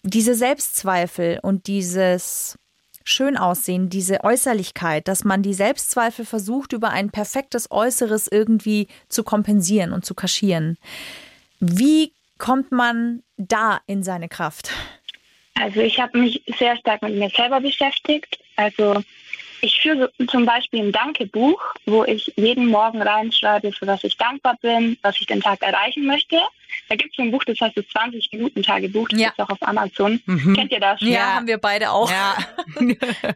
Diese 0.02 0.34
Selbstzweifel 0.34 1.38
und 1.42 1.66
dieses 1.66 2.58
schön 3.04 3.36
aussehen, 3.36 3.90
diese 3.90 4.24
Äußerlichkeit, 4.24 5.06
dass 5.08 5.24
man 5.24 5.42
die 5.42 5.54
Selbstzweifel 5.54 6.24
versucht, 6.24 6.72
über 6.72 6.90
ein 6.90 7.10
perfektes 7.10 7.70
Äußeres 7.70 8.28
irgendwie 8.28 8.88
zu 9.08 9.22
kompensieren 9.24 9.92
und 9.92 10.04
zu 10.04 10.14
kaschieren. 10.14 10.78
Wie 11.60 12.12
kommt 12.38 12.72
man 12.72 13.22
da 13.36 13.80
in 13.86 14.02
seine 14.02 14.28
Kraft? 14.28 14.70
Also 15.54 15.80
ich 15.80 16.00
habe 16.00 16.18
mich 16.18 16.42
sehr 16.58 16.76
stark 16.78 17.02
mit 17.02 17.14
mir 17.14 17.30
selber 17.30 17.60
beschäftigt. 17.60 18.38
Also 18.56 19.02
ich 19.62 19.80
führe 19.80 20.12
zum 20.28 20.44
Beispiel 20.44 20.80
ein 20.80 20.92
Dankebuch, 20.92 21.62
wo 21.86 22.04
ich 22.04 22.32
jeden 22.36 22.66
Morgen 22.66 23.00
reinschreibe, 23.00 23.72
für 23.72 23.86
was 23.86 24.02
ich 24.02 24.16
dankbar 24.16 24.58
bin, 24.60 24.98
was 25.02 25.20
ich 25.20 25.26
den 25.26 25.40
Tag 25.40 25.62
erreichen 25.62 26.04
möchte. 26.04 26.36
Da 26.88 26.96
gibt 26.96 27.12
es 27.12 27.18
ein 27.18 27.30
Buch, 27.30 27.44
das 27.44 27.60
heißt 27.60 27.76
das 27.76 27.84
20-Minuten-Tagebuch, 27.86 29.08
das 29.08 29.20
ja. 29.20 29.28
ist 29.28 29.38
auch 29.38 29.50
auf 29.50 29.62
Amazon. 29.62 30.20
Mhm. 30.26 30.56
Kennt 30.56 30.72
ihr 30.72 30.80
das? 30.80 31.00
Ja, 31.00 31.08
ja, 31.08 31.34
haben 31.34 31.46
wir 31.46 31.58
beide 31.58 31.92
auch. 31.92 32.10
Ja. 32.10 32.36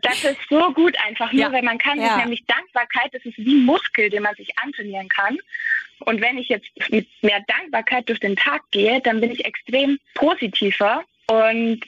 das 0.03 0.25
ist 0.25 0.39
so 0.51 0.73
gut 0.73 0.97
einfach 1.07 1.33
nur, 1.33 1.43
ja. 1.43 1.53
weil 1.53 1.63
man 1.63 1.79
kann 1.79 2.01
sich 2.01 2.17
nämlich 2.17 2.45
Dankbarkeit, 2.47 3.15
das 3.15 3.25
ist 3.25 3.39
wie 3.39 3.55
ein 3.55 3.65
Muskel, 3.65 4.11
den 4.11 4.25
man 4.25 4.35
sich 4.35 4.51
antrainieren 4.59 5.09
kann. 5.09 5.39
Und 6.01 6.21
wenn 6.21 6.39
ich 6.39 6.49
jetzt 6.49 6.67
mit 6.91 7.09
mehr 7.23 7.43
Dankbarkeit 7.47 8.09
durch 8.09 8.21
den 8.21 8.37
Tag 8.37 8.63
gehe, 8.73 9.01
dann 9.01 9.21
bin 9.21 9.31
ich 9.31 9.45
extrem 9.45 9.99
positiver 10.15 11.05
und 11.29 11.81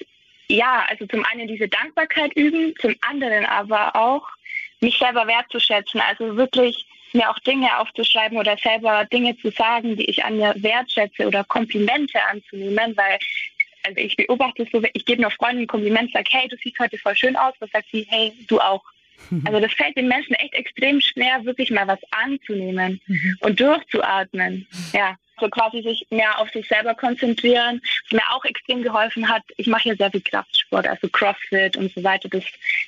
ja, 0.50 0.87
also 0.88 1.07
zum 1.07 1.25
einen 1.25 1.49
diese 1.49 1.69
Dankbarkeit 1.69 2.35
üben, 2.35 2.75
zum 2.81 2.95
anderen 3.09 3.45
aber 3.47 3.95
auch 3.95 4.26
mich 4.81 4.99
selber 4.99 5.26
wertzuschätzen. 5.26 6.00
Also 6.00 6.37
wirklich 6.37 6.87
mir 7.12 7.31
auch 7.31 7.38
Dinge 7.40 7.78
aufzuschreiben 7.78 8.38
oder 8.38 8.57
selber 8.59 9.05
Dinge 9.07 9.37
zu 9.38 9.50
sagen, 9.50 9.97
die 9.97 10.05
ich 10.05 10.25
an 10.25 10.37
mir 10.37 10.55
wertschätze 10.57 11.26
oder 11.26 11.45
Komplimente 11.45 12.23
anzunehmen, 12.23 12.97
weil 12.97 13.19
Also 13.85 14.00
ich 14.00 14.17
beobachte 14.17 14.67
so, 14.71 14.83
ich 14.93 15.05
gebe 15.05 15.23
einer 15.23 15.31
Freundin 15.31 15.64
ein 15.64 15.69
Kompliment, 15.69 16.12
sage, 16.12 16.28
hey, 16.31 16.49
du 16.49 16.57
siehst 16.62 16.78
heute 16.78 16.99
voll 16.99 17.17
schön 17.17 17.37
aus. 17.37 17.55
Was 17.61 17.71
sagt 17.71 17.87
sie, 17.93 18.07
hey, 18.11 18.33
du 18.49 18.61
auch. 18.61 18.83
Also 19.45 19.61
das 19.61 19.73
fällt 19.73 19.97
den 19.97 20.09
Menschen 20.09 20.35
echt 20.35 20.55
extrem 20.55 21.01
schwer, 21.01 21.45
wirklich 21.45 21.71
mal 21.71 21.87
was 21.87 21.99
anzunehmen 22.11 23.01
mhm. 23.07 23.37
und 23.41 23.61
durchzuatmen. 23.61 24.67
Ja, 24.93 25.17
so 25.41 25.49
quasi 25.49 25.83
sich 25.83 26.07
mehr 26.11 26.39
auf 26.39 26.51
sich 26.51 26.67
selber 26.69 26.95
konzentrieren. 26.95 27.81
Was 28.05 28.13
mir 28.13 28.33
auch 28.33 28.45
extrem 28.45 28.83
geholfen 28.83 29.29
hat, 29.29 29.43
ich 29.57 29.67
mache 29.67 29.91
ja 29.91 29.97
sehr 29.97 30.11
viel 30.11 30.21
Kraftsport, 30.21 30.87
also 30.87 31.09
Crossfit 31.09 31.77
und 31.77 31.93
so 31.93 32.03
weiter. 32.03 32.29
Das 32.29 32.45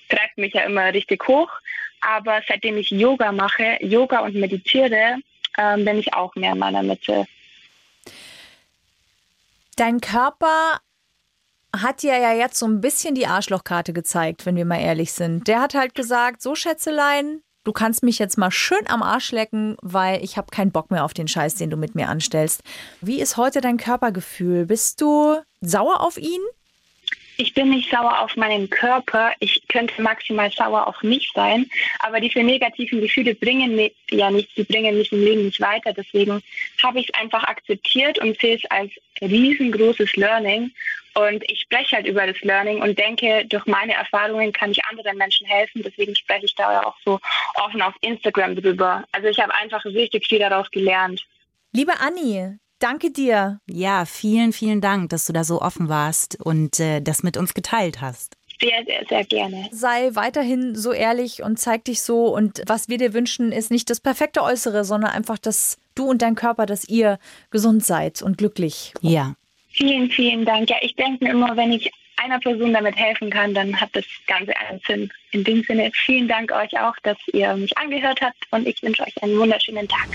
treibt 0.08 0.36
mich 0.38 0.54
ja 0.54 0.62
immer 0.62 0.92
richtig 0.92 1.26
hoch. 1.28 1.50
Aber 2.00 2.40
seitdem 2.48 2.78
ich 2.78 2.90
Yoga 2.90 3.30
mache, 3.30 3.76
Yoga 3.80 4.20
und 4.20 4.34
meditiere, 4.34 5.18
ähm, 5.58 5.84
bin 5.84 5.98
ich 5.98 6.14
auch 6.14 6.34
mehr 6.34 6.52
in 6.52 6.58
meiner 6.58 6.82
Mitte. 6.82 7.26
Dein 9.76 10.00
Körper 10.00 10.80
hat 11.76 12.02
dir 12.02 12.18
ja 12.18 12.32
jetzt 12.32 12.58
so 12.58 12.66
ein 12.66 12.80
bisschen 12.80 13.14
die 13.14 13.26
Arschlochkarte 13.26 13.92
gezeigt, 13.92 14.46
wenn 14.46 14.56
wir 14.56 14.64
mal 14.64 14.80
ehrlich 14.80 15.12
sind. 15.12 15.46
Der 15.48 15.60
hat 15.60 15.74
halt 15.74 15.94
gesagt, 15.94 16.42
so 16.42 16.54
Schätzelein, 16.54 17.42
du 17.64 17.72
kannst 17.72 18.02
mich 18.02 18.18
jetzt 18.18 18.38
mal 18.38 18.50
schön 18.50 18.86
am 18.88 19.02
Arsch 19.02 19.32
lecken, 19.32 19.76
weil 19.82 20.22
ich 20.24 20.36
habe 20.36 20.50
keinen 20.50 20.72
Bock 20.72 20.90
mehr 20.90 21.04
auf 21.04 21.14
den 21.14 21.28
Scheiß, 21.28 21.54
den 21.54 21.70
du 21.70 21.76
mit 21.76 21.94
mir 21.94 22.08
anstellst. 22.08 22.62
Wie 23.00 23.20
ist 23.20 23.36
heute 23.36 23.60
dein 23.60 23.76
Körpergefühl? 23.76 24.66
Bist 24.66 25.00
du 25.00 25.36
sauer 25.60 26.00
auf 26.00 26.16
ihn? 26.16 26.40
ich 27.40 27.54
bin 27.54 27.70
nicht 27.70 27.90
sauer 27.90 28.20
auf 28.20 28.36
meinen 28.36 28.68
Körper, 28.68 29.32
ich 29.40 29.66
könnte 29.68 30.02
maximal 30.02 30.50
sauer 30.50 30.86
auf 30.86 31.02
mich 31.02 31.30
sein, 31.34 31.66
aber 32.00 32.20
diese 32.20 32.42
negativen 32.42 33.00
Gefühle 33.00 33.34
bringen 33.34 33.76
mir 33.76 33.90
ja 34.10 34.30
nichts, 34.30 34.54
die 34.54 34.64
bringen 34.64 34.98
mich 34.98 35.10
im 35.10 35.24
Leben 35.24 35.46
nicht 35.46 35.60
weiter. 35.60 35.92
Deswegen 35.94 36.42
habe 36.82 37.00
ich 37.00 37.08
es 37.08 37.14
einfach 37.14 37.42
akzeptiert 37.44 38.18
und 38.18 38.38
sehe 38.38 38.56
es 38.56 38.70
als 38.70 38.90
riesengroßes 39.22 40.16
Learning. 40.16 40.70
Und 41.14 41.42
ich 41.50 41.60
spreche 41.62 41.96
halt 41.96 42.06
über 42.06 42.26
das 42.26 42.40
Learning 42.42 42.82
und 42.82 42.98
denke, 42.98 43.44
durch 43.46 43.66
meine 43.66 43.94
Erfahrungen 43.94 44.52
kann 44.52 44.70
ich 44.70 44.84
anderen 44.86 45.16
Menschen 45.18 45.46
helfen. 45.46 45.82
Deswegen 45.82 46.14
spreche 46.14 46.46
ich 46.46 46.54
da 46.54 46.72
ja 46.72 46.86
auch 46.86 46.96
so 47.04 47.20
offen 47.54 47.82
auf 47.82 47.94
Instagram 48.00 48.56
drüber. 48.56 49.04
Also 49.12 49.28
ich 49.28 49.38
habe 49.40 49.54
einfach 49.54 49.84
richtig 49.84 50.26
viel 50.26 50.38
daraus 50.38 50.70
gelernt. 50.70 51.26
Liebe 51.72 51.92
Anni, 52.00 52.58
Danke 52.80 53.10
dir. 53.10 53.60
Ja, 53.68 54.06
vielen, 54.06 54.54
vielen 54.54 54.80
Dank, 54.80 55.10
dass 55.10 55.26
du 55.26 55.34
da 55.34 55.44
so 55.44 55.60
offen 55.60 55.90
warst 55.90 56.40
und 56.40 56.80
äh, 56.80 57.02
das 57.02 57.22
mit 57.22 57.36
uns 57.36 57.52
geteilt 57.52 58.00
hast. 58.00 58.36
Sehr, 58.60 58.84
sehr, 58.86 59.06
sehr 59.06 59.24
gerne. 59.24 59.68
Sei 59.70 60.10
weiterhin 60.14 60.74
so 60.74 60.92
ehrlich 60.92 61.42
und 61.42 61.58
zeig 61.58 61.84
dich 61.84 62.00
so. 62.02 62.34
Und 62.34 62.62
was 62.66 62.88
wir 62.88 62.98
dir 62.98 63.12
wünschen, 63.14 63.52
ist 63.52 63.70
nicht 63.70 63.88
das 63.90 64.00
perfekte 64.00 64.42
Äußere, 64.42 64.84
sondern 64.84 65.10
einfach, 65.10 65.38
dass 65.38 65.76
du 65.94 66.08
und 66.08 66.22
dein 66.22 66.34
Körper, 66.34 66.66
dass 66.66 66.84
ihr 66.84 67.18
gesund 67.50 67.84
seid 67.84 68.22
und 68.22 68.38
glücklich. 68.38 68.94
Ja. 69.02 69.34
Vielen, 69.70 70.10
vielen 70.10 70.44
Dank. 70.44 70.68
Ja, 70.68 70.76
ich 70.80 70.94
denke 70.96 71.24
mir 71.24 71.30
immer, 71.30 71.56
wenn 71.56 71.72
ich 71.72 71.90
einer 72.16 72.38
Person 72.38 72.72
damit 72.72 72.96
helfen 72.96 73.30
kann, 73.30 73.54
dann 73.54 73.80
hat 73.80 73.90
das 73.92 74.04
Ganze 74.26 74.54
einen 74.56 74.80
Sinn. 74.86 75.10
In 75.32 75.44
dem 75.44 75.62
Sinne, 75.62 75.90
vielen 75.94 76.28
Dank 76.28 76.52
euch 76.52 76.78
auch, 76.78 76.94
dass 77.02 77.16
ihr 77.32 77.54
mich 77.56 77.76
angehört 77.78 78.20
habt 78.20 78.36
und 78.50 78.66
ich 78.66 78.82
wünsche 78.82 79.02
euch 79.02 79.22
einen 79.22 79.38
wunderschönen 79.38 79.88
Tag 79.88 80.08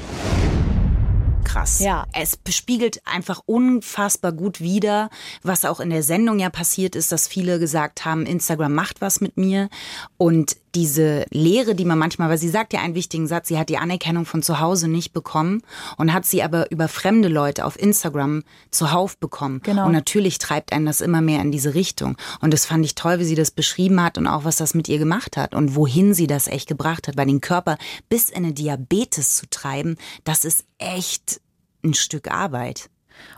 krass. 1.55 1.79
Ja. 1.79 2.05
Es 2.13 2.37
spiegelt 2.49 3.01
einfach 3.05 3.41
unfassbar 3.45 4.33
gut 4.33 4.59
wider, 4.59 5.09
was 5.41 5.63
auch 5.63 5.79
in 5.79 5.89
der 5.89 6.03
Sendung 6.03 6.39
ja 6.39 6.49
passiert 6.49 6.95
ist, 6.95 7.11
dass 7.11 7.27
viele 7.27 7.59
gesagt 7.59 8.03
haben, 8.03 8.25
Instagram 8.25 8.73
macht 8.73 8.99
was 8.99 9.21
mit 9.21 9.37
mir. 9.37 9.69
Und 10.17 10.57
diese 10.75 11.25
Lehre, 11.31 11.73
die 11.73 11.85
man 11.85 11.97
manchmal, 11.97 12.29
weil 12.29 12.37
sie 12.37 12.49
sagt 12.49 12.73
ja 12.73 12.81
einen 12.81 12.95
wichtigen 12.95 13.27
Satz, 13.27 13.47
sie 13.47 13.57
hat 13.57 13.69
die 13.69 13.77
Anerkennung 13.77 14.25
von 14.25 14.43
zu 14.43 14.59
Hause 14.59 14.87
nicht 14.87 15.13
bekommen 15.13 15.61
und 15.97 16.13
hat 16.13 16.25
sie 16.25 16.43
aber 16.43 16.69
über 16.71 16.87
fremde 16.87 17.29
Leute 17.29 17.65
auf 17.65 17.79
Instagram 17.79 18.43
zuhauf 18.71 19.17
bekommen. 19.17 19.61
Genau. 19.63 19.85
Und 19.85 19.93
natürlich 19.93 20.37
treibt 20.37 20.73
einen 20.73 20.85
das 20.85 21.01
immer 21.01 21.21
mehr 21.21 21.41
in 21.41 21.51
diese 21.51 21.73
Richtung. 21.73 22.17
Und 22.41 22.53
das 22.53 22.65
fand 22.65 22.85
ich 22.85 22.95
toll, 22.95 23.19
wie 23.19 23.25
sie 23.25 23.35
das 23.35 23.51
beschrieben 23.51 24.03
hat 24.03 24.17
und 24.17 24.27
auch 24.27 24.43
was 24.43 24.57
das 24.57 24.73
mit 24.73 24.89
ihr 24.89 24.99
gemacht 24.99 25.37
hat 25.37 25.55
und 25.55 25.75
wohin 25.75 26.13
sie 26.13 26.27
das 26.27 26.47
echt 26.47 26.67
gebracht 26.67 27.07
hat, 27.07 27.17
weil 27.17 27.27
den 27.27 27.41
Körper 27.41 27.77
bis 28.09 28.29
in 28.29 28.43
eine 28.43 28.53
Diabetes 28.53 29.37
zu 29.37 29.49
treiben, 29.49 29.95
das 30.25 30.43
ist 30.43 30.65
echt 30.77 31.39
ein 31.83 31.93
Stück 31.93 32.29
Arbeit. 32.29 32.89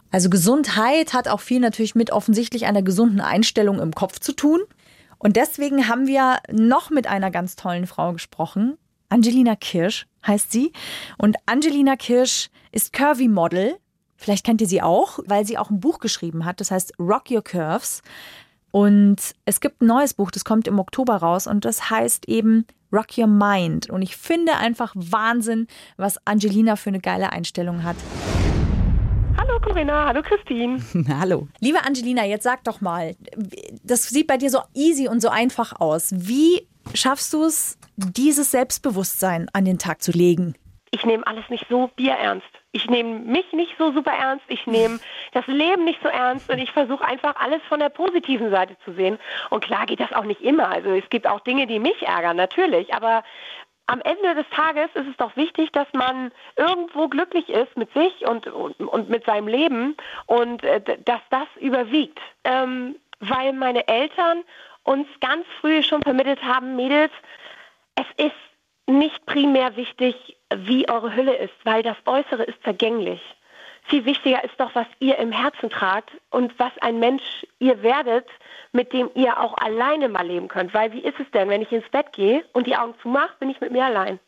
Also 0.09 0.29
Gesundheit 0.29 1.13
hat 1.13 1.27
auch 1.27 1.41
viel 1.41 1.59
natürlich 1.59 1.93
mit 1.93 2.11
offensichtlich 2.11 2.65
einer 2.65 2.81
gesunden 2.81 3.21
Einstellung 3.21 3.79
im 3.79 3.93
Kopf 3.93 4.19
zu 4.19 4.33
tun. 4.33 4.61
Und 5.19 5.35
deswegen 5.35 5.87
haben 5.87 6.07
wir 6.07 6.37
noch 6.51 6.89
mit 6.89 7.07
einer 7.07 7.31
ganz 7.31 7.55
tollen 7.55 7.87
Frau 7.87 8.13
gesprochen. 8.13 8.77
Angelina 9.09 9.55
Kirsch 9.55 10.05
heißt 10.25 10.51
sie. 10.51 10.71
Und 11.17 11.37
Angelina 11.45 11.95
Kirsch 11.95 12.49
ist 12.71 12.93
Curvy 12.93 13.27
Model. 13.27 13.77
Vielleicht 14.15 14.45
kennt 14.45 14.61
ihr 14.61 14.67
sie 14.67 14.81
auch, 14.81 15.19
weil 15.25 15.45
sie 15.45 15.57
auch 15.57 15.69
ein 15.69 15.79
Buch 15.79 15.99
geschrieben 15.99 16.45
hat. 16.45 16.59
Das 16.59 16.71
heißt 16.71 16.93
Rock 16.99 17.31
Your 17.31 17.43
Curves. 17.43 18.01
Und 18.71 19.17
es 19.45 19.59
gibt 19.59 19.81
ein 19.81 19.87
neues 19.87 20.13
Buch, 20.13 20.29
das 20.29 20.43
kommt 20.43 20.67
im 20.67 20.77
Oktober 20.77 21.15
raus 21.15 21.47
und 21.47 21.65
das 21.65 21.89
heißt 21.89 22.27
eben 22.27 22.65
Rock 22.91 23.17
Your 23.17 23.27
Mind. 23.27 23.89
Und 23.89 24.01
ich 24.01 24.17
finde 24.17 24.57
einfach 24.57 24.93
Wahnsinn, 24.95 25.67
was 25.95 26.19
Angelina 26.25 26.75
für 26.75 26.89
eine 26.89 26.99
geile 26.99 27.31
Einstellung 27.31 27.83
hat. 27.83 27.95
Hallo 29.57 29.73
Corinna, 29.73 30.05
hallo 30.05 30.21
Christine. 30.21 30.79
hallo. 31.19 31.47
Liebe 31.61 31.83
Angelina, 31.83 32.23
jetzt 32.23 32.43
sag 32.43 32.63
doch 32.63 32.79
mal, 32.79 33.15
das 33.83 34.03
sieht 34.07 34.27
bei 34.27 34.37
dir 34.37 34.51
so 34.51 34.59
easy 34.75 35.07
und 35.07 35.19
so 35.19 35.29
einfach 35.29 35.79
aus. 35.79 36.11
Wie 36.13 36.67
schaffst 36.93 37.33
du 37.33 37.43
es, 37.43 37.79
dieses 37.95 38.51
Selbstbewusstsein 38.51 39.47
an 39.53 39.65
den 39.65 39.79
Tag 39.79 40.03
zu 40.03 40.11
legen? 40.11 40.53
Ich 40.91 41.05
nehme 41.05 41.25
alles 41.25 41.49
nicht 41.49 41.65
so 41.71 41.89
bierernst. 41.95 42.45
Ich 42.71 42.87
nehme 42.87 43.17
mich 43.17 43.51
nicht 43.51 43.73
so 43.79 43.91
super 43.93 44.11
ernst. 44.11 44.45
Ich 44.47 44.67
nehme 44.67 44.99
das 45.33 45.47
Leben 45.47 45.85
nicht 45.85 45.99
so 46.03 46.09
ernst 46.09 46.47
und 46.51 46.59
ich 46.59 46.71
versuche 46.71 47.03
einfach 47.03 47.35
alles 47.37 47.61
von 47.67 47.79
der 47.79 47.89
positiven 47.89 48.51
Seite 48.51 48.77
zu 48.85 48.93
sehen. 48.93 49.17
Und 49.49 49.63
klar 49.63 49.87
geht 49.87 49.99
das 49.99 50.13
auch 50.13 50.25
nicht 50.25 50.41
immer. 50.41 50.69
Also 50.69 50.91
es 50.91 51.09
gibt 51.09 51.25
auch 51.25 51.39
Dinge, 51.39 51.65
die 51.65 51.79
mich 51.79 51.99
ärgern, 52.03 52.37
natürlich. 52.37 52.93
Aber 52.93 53.23
am 53.87 54.01
Ende 54.01 54.35
des 54.35 54.47
Tages 54.49 54.89
ist 54.93 55.07
es 55.07 55.17
doch 55.17 55.35
wichtig, 55.35 55.71
dass 55.71 55.87
man 55.93 56.31
irgendwo 56.57 57.07
glücklich 57.07 57.49
ist 57.49 57.75
mit 57.77 57.91
sich 57.93 58.27
und, 58.27 58.47
und, 58.47 58.79
und 58.79 59.09
mit 59.09 59.25
seinem 59.25 59.47
Leben 59.47 59.95
und 60.25 60.63
äh, 60.63 60.81
dass 61.05 61.21
das 61.29 61.47
überwiegt. 61.59 62.19
Ähm, 62.43 62.97
weil 63.19 63.53
meine 63.53 63.87
Eltern 63.87 64.43
uns 64.83 65.07
ganz 65.21 65.45
früh 65.59 65.81
schon 65.83 66.01
vermittelt 66.03 66.41
haben, 66.43 66.75
Mädels, 66.75 67.11
es 67.95 68.25
ist 68.25 68.35
nicht 68.87 69.25
primär 69.25 69.75
wichtig, 69.75 70.37
wie 70.53 70.87
eure 70.89 71.15
Hülle 71.15 71.35
ist, 71.35 71.53
weil 71.63 71.83
das 71.83 71.97
Äußere 72.05 72.43
ist 72.43 72.61
vergänglich. 72.61 73.21
Viel 73.87 74.03
wichtiger 74.03 74.43
ist 74.43 74.59
doch, 74.59 74.75
was 74.75 74.87
ihr 74.99 75.17
im 75.17 75.31
Herzen 75.31 75.69
tragt 75.69 76.11
und 76.29 76.57
was 76.59 76.71
ein 76.81 76.99
Mensch 76.99 77.23
ihr 77.59 77.81
werdet, 77.83 78.27
mit 78.73 78.91
dem 78.91 79.09
ihr 79.15 79.39
auch 79.39 79.55
alleine 79.57 80.09
mal 80.09 80.27
leben 80.27 80.49
könnt. 80.49 80.73
Weil 80.73 80.91
wie 80.91 80.99
ist 80.99 81.17
es 81.21 81.31
denn, 81.31 81.47
wenn 81.47 81.61
ich 81.61 81.71
ins 81.71 81.87
Bett 81.87 82.11
gehe 82.11 82.43
und 82.51 82.67
die 82.67 82.75
Augen 82.75 82.95
zumache, 83.01 83.35
bin 83.39 83.49
ich 83.49 83.61
mit 83.61 83.71
mir 83.71 83.85
allein. 83.85 84.19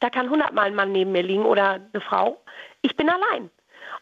Da 0.00 0.10
kann 0.10 0.28
hundertmal 0.28 0.66
ein 0.66 0.74
Mann 0.74 0.92
neben 0.92 1.12
mir 1.12 1.22
liegen 1.22 1.46
oder 1.46 1.80
eine 1.92 2.00
Frau. 2.02 2.42
Ich 2.82 2.94
bin 2.94 3.08
allein. 3.08 3.50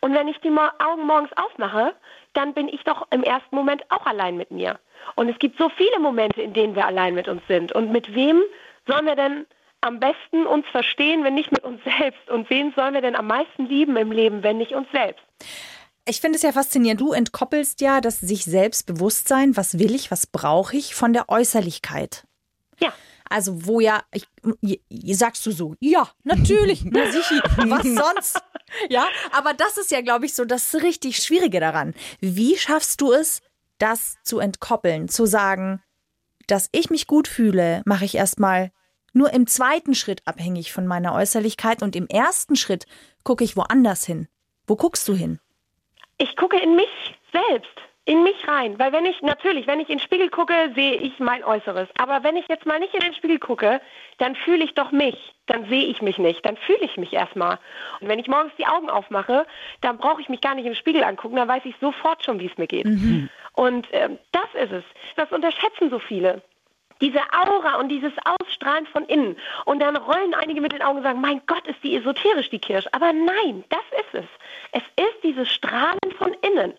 Und 0.01 0.15
wenn 0.15 0.27
ich 0.27 0.41
die 0.41 0.51
Augen 0.51 1.07
morgens 1.07 1.31
aufmache, 1.37 1.95
dann 2.33 2.53
bin 2.53 2.69
ich 2.69 2.83
doch 2.83 3.07
im 3.11 3.23
ersten 3.23 3.55
Moment 3.55 3.89
auch 3.91 4.07
allein 4.07 4.37
mit 4.37 4.51
mir. 4.51 4.81
Und 5.15 5.29
es 5.29 5.39
gibt 5.39 5.59
so 5.59 5.69
viele 5.69 6.01
Momente, 6.01 6.43
in 6.43 6.55
denen 6.55 6.75
wir 6.75 6.87
allein 6.87 7.15
mit 7.15 7.29
uns 7.29 7.43
sind. 7.47 7.71
Und 7.71 7.93
mit 7.93 8.13
wem 8.17 8.43
sollen 8.89 9.07
wir 9.07 9.15
denn 9.15 9.47
am 9.85 10.01
besten 10.01 10.47
uns 10.47 10.67
verstehen, 10.73 11.25
wenn 11.25 11.35
nicht 11.35 11.53
mit 11.53 11.63
uns 11.63 11.81
selbst? 11.85 12.29
Und 12.31 12.49
wen 12.51 12.73
sollen 12.75 12.95
wir 12.95 13.03
denn 13.03 13.17
am 13.17 13.27
meisten 13.27 13.67
lieben 13.67 13.97
im 13.97 14.13
Leben, 14.13 14.43
wenn 14.43 14.59
nicht 14.59 14.73
uns 14.73 14.89
selbst? 14.93 15.23
Ich 16.07 16.21
finde 16.21 16.37
es 16.37 16.43
ja 16.43 16.53
faszinierend. 16.53 17.01
Du 17.01 17.13
entkoppelst 17.13 17.81
ja 17.81 18.01
das 18.01 18.21
sich 18.21 18.45
Selbstbewusstsein, 18.45 19.57
was 19.57 19.79
will 19.79 19.95
ich, 19.95 20.11
was 20.11 20.27
brauche 20.27 20.77
ich, 20.77 20.95
von 20.95 21.13
der 21.13 21.29
Äußerlichkeit. 21.29 22.27
Ja. 22.79 22.93
Also, 23.29 23.67
wo 23.67 23.81
ja, 23.81 24.03
ich, 24.13 24.27
sagst 25.17 25.47
du 25.47 25.51
so, 25.51 25.75
ja, 25.81 26.09
natürlich, 26.25 26.85
na 26.85 27.07
sicher, 27.11 27.43
was 27.57 27.83
sonst? 27.85 28.43
Ja, 28.91 29.07
aber 29.33 29.55
das 29.55 29.79
ist 29.79 29.91
ja, 29.91 30.03
glaube 30.03 30.27
ich, 30.27 30.35
so 30.35 30.45
das 30.45 30.75
richtig 30.75 31.17
Schwierige 31.19 31.61
daran. 31.61 31.95
Wie 32.21 32.57
schaffst 32.57 33.01
du 33.01 33.13
es, 33.13 33.41
das 33.79 34.17
zu 34.23 34.39
entkoppeln, 34.41 35.09
zu 35.09 35.27
sagen, 35.27 35.83
dass 36.47 36.69
ich 36.73 36.91
mich 36.91 37.07
gut 37.07 37.29
fühle, 37.29 37.83
mache 37.87 38.05
ich 38.05 38.15
erstmal 38.15 38.73
nur 39.15 39.33
im 39.33 39.47
zweiten 39.47 39.95
Schritt 39.95 40.23
abhängig 40.27 40.73
von 40.73 40.87
meiner 40.87 41.15
Äußerlichkeit 41.15 41.83
und 41.83 41.97
im 41.97 42.07
ersten 42.09 42.57
Schritt 42.57 42.87
gucke 43.23 43.45
ich 43.45 43.57
woanders 43.57 44.05
hin. 44.05 44.29
Wo 44.67 44.77
guckst 44.77 45.09
du 45.09 45.15
hin? 45.15 45.39
Ich 46.19 46.37
gucke 46.37 46.59
in 46.59 46.77
mich 46.77 46.89
selbst, 47.33 47.75
in 48.05 48.23
mich 48.23 48.37
rein. 48.47 48.79
Weil 48.79 48.93
wenn 48.93 49.07
ich, 49.07 49.21
natürlich, 49.23 49.67
wenn 49.67 49.81
ich 49.81 49.89
in 49.89 49.99
den 49.99 50.05
Spiegel 50.05 50.31
gucke, 50.31 50.73
sehe 50.75 50.95
ich 50.95 51.19
mein 51.19 51.45
Äußeres. 51.45 51.89
Aber 51.99 52.23
wenn 52.23 52.37
ich 52.37 52.47
jetzt 52.49 52.67
mal 52.67 52.79
nicht 52.79 52.95
in 52.95 53.01
den 53.01 53.15
Spiegel 53.15 53.39
gucke, 53.39 53.81
dann 54.19 54.37
fühle 54.37 54.65
ich 54.65 54.75
doch 54.75 54.93
mich. 54.93 55.17
Dann 55.47 55.69
sehe 55.69 55.87
ich 55.87 56.03
mich 56.03 56.19
nicht. 56.19 56.45
Dann 56.45 56.57
fühle 56.57 56.83
ich 56.83 56.97
mich 56.97 57.13
erstmal. 57.13 57.59
Und 58.01 58.09
wenn 58.09 58.19
ich 58.19 58.29
morgens 58.29 58.53
die 58.59 58.67
Augen 58.67 58.91
aufmache, 58.91 59.47
dann 59.81 59.99
brauche 59.99 60.21
ich 60.21 60.29
mich 60.29 60.41
gar 60.41 60.55
nicht 60.55 60.67
im 60.67 60.75
Spiegel 60.75 61.05
angucken. 61.05 61.37
Dann 61.37 61.49
weiß 61.49 61.63
ich 61.65 61.75
sofort 61.81 62.25
schon, 62.25 62.41
wie 62.41 62.47
es 62.47 62.59
mir 62.59 62.67
geht. 62.67 62.87
Mhm. 62.87 63.29
Und 63.53 63.87
ähm, 63.93 64.19
das 64.33 64.49
ist 64.55 64.73
es. 64.73 64.85
Das 65.17 65.31
unterschätzen 65.33 65.91
so 65.91 65.99
viele 65.99 66.43
diese 67.01 67.21
Aura 67.33 67.77
und 67.77 67.89
dieses 67.89 68.13
Ausstrahlen 68.25 68.87
von 68.87 69.05
innen. 69.07 69.37
Und 69.65 69.81
dann 69.81 69.97
rollen 69.97 70.35
einige 70.35 70.61
mit 70.61 70.73
den 70.73 70.83
Augen 70.83 70.99
und 70.99 71.05
sagen, 71.05 71.21
mein 71.21 71.43
Gott, 71.47 71.67
ist 71.67 71.83
die 71.83 71.97
esoterisch, 71.97 72.51
die 72.51 72.59
Kirsch. 72.59 72.87
Aber 72.93 73.13
nein, 73.13 73.65
das 73.69 73.85
ist 74.01 74.25
es. 74.25 74.27
Es 74.73 75.05
ist 75.05 75.23
dieses 75.23 75.49
Strahlen 75.51 76.13
von 76.19 76.35
innen. 76.43 76.75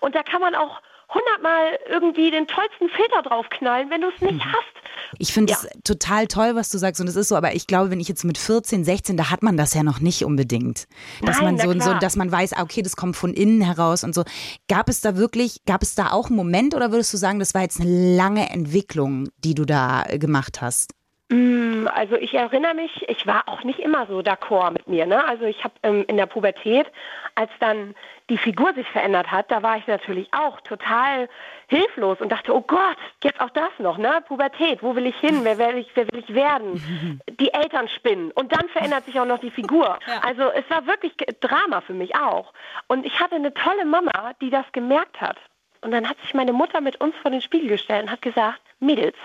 Und 0.00 0.14
da 0.14 0.22
kann 0.22 0.40
man 0.40 0.54
auch 0.54 0.80
hundertmal 1.12 1.78
irgendwie 1.88 2.30
den 2.30 2.46
tollsten 2.46 2.88
Filter 2.88 3.22
draufknallen, 3.22 3.90
wenn 3.90 4.00
du 4.00 4.08
es 4.08 4.20
nicht 4.20 4.44
hast. 4.44 4.80
Ich 5.18 5.32
finde 5.32 5.52
es 5.52 5.68
total 5.82 6.26
toll, 6.26 6.54
was 6.54 6.68
du 6.68 6.78
sagst 6.78 7.00
und 7.00 7.08
es 7.08 7.16
ist 7.16 7.28
so, 7.28 7.36
aber 7.36 7.54
ich 7.54 7.66
glaube, 7.66 7.90
wenn 7.90 8.00
ich 8.00 8.08
jetzt 8.08 8.24
mit 8.24 8.38
14, 8.38 8.84
16, 8.84 9.16
da 9.16 9.30
hat 9.30 9.42
man 9.42 9.56
das 9.56 9.74
ja 9.74 9.82
noch 9.82 10.00
nicht 10.00 10.24
unbedingt. 10.24 10.86
Dass 11.22 11.40
Nein, 11.40 11.56
man 11.56 11.80
so, 11.80 11.92
so, 11.92 11.98
dass 11.98 12.16
man 12.16 12.30
weiß, 12.30 12.52
ah, 12.52 12.62
okay, 12.62 12.82
das 12.82 12.96
kommt 12.96 13.16
von 13.16 13.34
innen 13.34 13.60
heraus 13.60 14.04
und 14.04 14.14
so. 14.14 14.24
Gab 14.68 14.88
es 14.88 15.00
da 15.00 15.16
wirklich, 15.16 15.64
gab 15.66 15.82
es 15.82 15.94
da 15.94 16.12
auch 16.12 16.28
einen 16.28 16.36
Moment 16.36 16.74
oder 16.74 16.92
würdest 16.92 17.12
du 17.12 17.16
sagen, 17.16 17.38
das 17.38 17.54
war 17.54 17.62
jetzt 17.62 17.80
eine 17.80 18.16
lange 18.16 18.50
Entwicklung, 18.50 19.28
die 19.38 19.54
du 19.54 19.64
da 19.64 20.04
äh, 20.06 20.18
gemacht 20.18 20.60
hast? 20.60 20.94
Mm, 21.28 21.86
Also 21.94 22.16
ich 22.16 22.34
erinnere 22.34 22.74
mich, 22.74 23.04
ich 23.08 23.26
war 23.26 23.48
auch 23.48 23.64
nicht 23.64 23.78
immer 23.80 24.06
so 24.06 24.20
d'accord 24.20 24.72
mit 24.72 24.86
mir. 24.86 25.06
Ne? 25.06 25.24
Also 25.24 25.44
ich 25.44 25.62
habe 25.64 25.74
ähm, 25.82 26.04
in 26.08 26.16
der 26.16 26.26
Pubertät, 26.26 26.86
als 27.34 27.50
dann 27.60 27.94
die 28.30 28.38
Figur 28.38 28.72
sich 28.74 28.88
verändert 28.88 29.30
hat, 29.30 29.50
da 29.50 29.62
war 29.62 29.76
ich 29.76 29.86
natürlich 29.86 30.32
auch 30.32 30.60
total 30.60 31.28
hilflos 31.66 32.20
und 32.20 32.30
dachte, 32.30 32.54
oh 32.54 32.62
Gott, 32.62 32.96
jetzt 33.22 33.40
auch 33.40 33.50
das 33.50 33.70
noch, 33.78 33.98
ne? 33.98 34.22
Pubertät, 34.26 34.82
wo 34.82 34.94
will 34.94 35.06
ich 35.06 35.16
hin? 35.16 35.40
Wer 35.42 35.58
will 35.58 35.78
ich, 35.78 35.90
wer 35.94 36.06
will 36.10 36.20
ich 36.20 36.34
werden? 36.34 37.20
Die 37.40 37.52
Eltern 37.52 37.88
spinnen 37.88 38.30
und 38.30 38.52
dann 38.52 38.68
verändert 38.68 39.04
sich 39.04 39.18
auch 39.18 39.26
noch 39.26 39.38
die 39.40 39.50
Figur. 39.50 39.98
Also 40.22 40.50
es 40.50 40.68
war 40.68 40.86
wirklich 40.86 41.14
Drama 41.40 41.80
für 41.80 41.94
mich 41.94 42.14
auch. 42.14 42.52
Und 42.88 43.06
ich 43.06 43.18
hatte 43.20 43.36
eine 43.36 43.52
tolle 43.54 43.84
Mama, 43.84 44.32
die 44.40 44.50
das 44.50 44.66
gemerkt 44.72 45.20
hat. 45.20 45.36
Und 45.80 45.92
dann 45.92 46.08
hat 46.08 46.20
sich 46.20 46.34
meine 46.34 46.52
Mutter 46.52 46.80
mit 46.80 47.00
uns 47.00 47.16
vor 47.22 47.30
den 47.30 47.40
Spiegel 47.40 47.68
gestellt 47.68 48.04
und 48.04 48.10
hat 48.10 48.22
gesagt, 48.22 48.60
Mädels, 48.80 49.16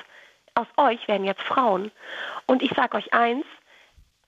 aus 0.56 0.68
euch 0.78 1.08
werden 1.08 1.26
jetzt 1.26 1.42
Frauen. 1.42 1.92
Und 2.48 2.64
ich 2.64 2.72
sage 2.76 2.98
euch 2.98 3.14
eins, 3.14 3.46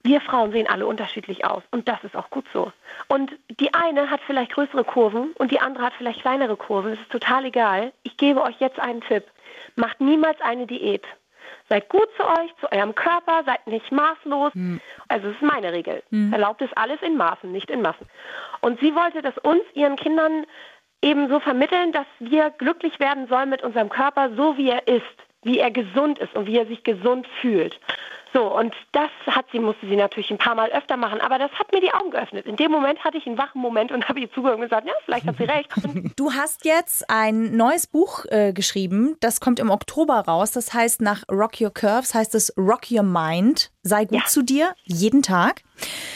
wir 0.08 0.22
Frauen 0.22 0.52
sehen 0.52 0.68
alle 0.68 0.88
unterschiedlich 0.88 1.46
aus 1.46 1.64
und 1.72 1.88
das 1.88 2.04
ist 2.04 2.16
auch 2.16 2.30
gut 2.30 2.46
so. 2.54 2.72
Und 3.08 3.32
die 3.60 3.74
eine 3.74 4.10
hat 4.10 4.22
vielleicht 4.26 4.54
größere 4.54 4.84
Kurven 4.84 5.32
und 5.34 5.52
die 5.52 5.60
andere 5.60 5.86
hat 5.86 5.94
vielleicht 5.98 6.22
kleinere 6.22 6.56
Kurven. 6.56 6.92
Das 6.92 7.00
ist 7.02 7.12
total 7.12 7.46
egal. 7.46 7.92
Ich 8.04 8.18
gebe 8.18 8.42
euch 8.42 8.56
jetzt 8.60 8.80
einen 8.80 9.02
Tipp. 9.02 9.26
Macht 9.76 10.02
niemals 10.02 10.40
eine 10.42 10.66
Diät. 10.66 11.04
Seid 11.70 11.90
gut 11.90 12.08
zu 12.16 12.24
euch, 12.24 12.50
zu 12.62 12.72
eurem 12.72 12.96
Körper, 12.96 13.44
seid 13.46 13.68
nicht 13.68 13.92
maßlos. 13.92 14.54
Also 15.10 15.28
das 15.28 15.36
ist 15.36 15.42
meine 15.42 15.74
Regel. 15.74 16.02
Erlaubt 16.32 16.62
es 16.62 16.72
alles 16.74 17.02
in 17.02 17.18
Maßen, 17.18 17.52
nicht 17.52 17.70
in 17.70 17.82
Massen. 17.82 18.08
Und 18.62 18.80
sie 18.80 18.96
wollte 18.96 19.22
das 19.22 19.38
uns, 19.40 19.62
ihren 19.74 19.98
Kindern, 19.98 20.46
eben 21.02 21.30
so 21.30 21.40
vermitteln, 21.40 21.92
dass 21.92 22.08
wir 22.20 22.50
glücklich 22.52 23.00
werden 23.00 23.28
sollen 23.28 23.50
mit 23.50 23.64
unserem 23.64 23.90
Körper, 23.90 24.32
so 24.36 24.58
wie 24.58 24.70
er 24.70 24.88
ist, 24.88 25.04
wie 25.44 25.60
er 25.60 25.70
gesund 25.72 26.20
ist 26.20 26.34
und 26.36 26.48
wie 26.48 26.58
er 26.58 26.66
sich 26.66 26.84
gesund 26.84 27.28
fühlt. 27.42 27.80
So, 28.34 28.56
und 28.58 28.74
das 28.92 29.10
hat 29.28 29.46
sie, 29.52 29.60
musste 29.60 29.88
sie 29.88 29.96
natürlich 29.96 30.30
ein 30.32 30.38
paar 30.38 30.56
Mal 30.56 30.70
öfter 30.72 30.98
machen, 30.98 31.22
aber 31.22 31.38
das 31.40 31.52
hat 31.54 31.72
mir 31.72 31.82
die 31.82 31.94
Augen 31.94 32.12
geöffnet. 32.12 32.46
In 32.46 32.56
dem 32.56 32.72
Moment 32.72 33.04
hatte 33.04 33.18
ich 33.18 33.26
einen 33.28 33.38
wachen 33.38 33.62
Moment 33.62 33.92
und 33.92 34.08
habe 34.10 34.20
ihr 34.20 34.32
zugehört 34.32 34.58
und 34.58 34.64
gesagt, 34.64 34.86
ja, 34.88 34.94
vielleicht 35.06 35.26
hat 35.28 35.38
sie 35.38 35.44
recht. 35.46 35.70
Du 36.16 36.34
hast 36.34 36.66
jetzt 36.66 37.10
ein 37.10 37.56
neues 37.56 37.86
Buch 37.88 38.26
äh, 38.30 38.52
geschrieben, 38.54 39.18
das 39.20 39.40
kommt 39.40 39.60
im 39.60 39.70
Oktober 39.70 40.20
raus. 40.20 40.52
Das 40.52 40.74
heißt, 40.74 41.02
nach 41.02 41.24
Rock 41.32 41.62
Your 41.62 41.72
Curves 41.74 42.14
heißt 42.16 42.34
es 42.36 42.54
Rock 42.58 42.90
Your 42.92 43.04
Mind. 43.04 43.72
Sei 43.84 44.06
gut 44.06 44.18
Ja. 44.20 44.26
zu 44.26 44.42
dir, 44.42 44.74
jeden 44.84 45.22
Tag. 45.22 45.62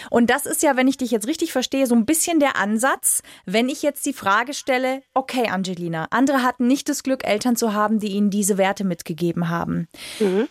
Und 0.10 0.30
das 0.30 0.46
ist 0.46 0.63
ja, 0.63 0.75
wenn 0.75 0.88
ich 0.88 0.98
dich 0.98 1.12
jetzt 1.12 1.27
richtig 1.27 1.51
verstehe, 1.51 1.88
so 1.88 1.96
ein 1.96 2.06
bisschen 2.06 2.39
der 2.39 2.58
Ansatz, 2.58 3.24
wenn 3.46 3.70
ich 3.70 3.82
jetzt 3.82 4.06
die 4.06 4.13
Frage 4.13 4.53
stelle, 4.53 5.01
okay, 5.13 5.50
Angelina, 5.50 6.08
andere 6.12 6.44
hatten 6.44 6.68
nicht 6.68 6.89
das 6.89 7.03
Glück, 7.03 7.25
Eltern 7.25 7.56
zu 7.56 7.74
haben, 7.74 8.00
die 8.00 8.10
ihnen 8.12 8.30
diese 8.30 8.58
Werte 8.58 8.84
mitgegeben 8.84 9.50
haben. 9.50 9.88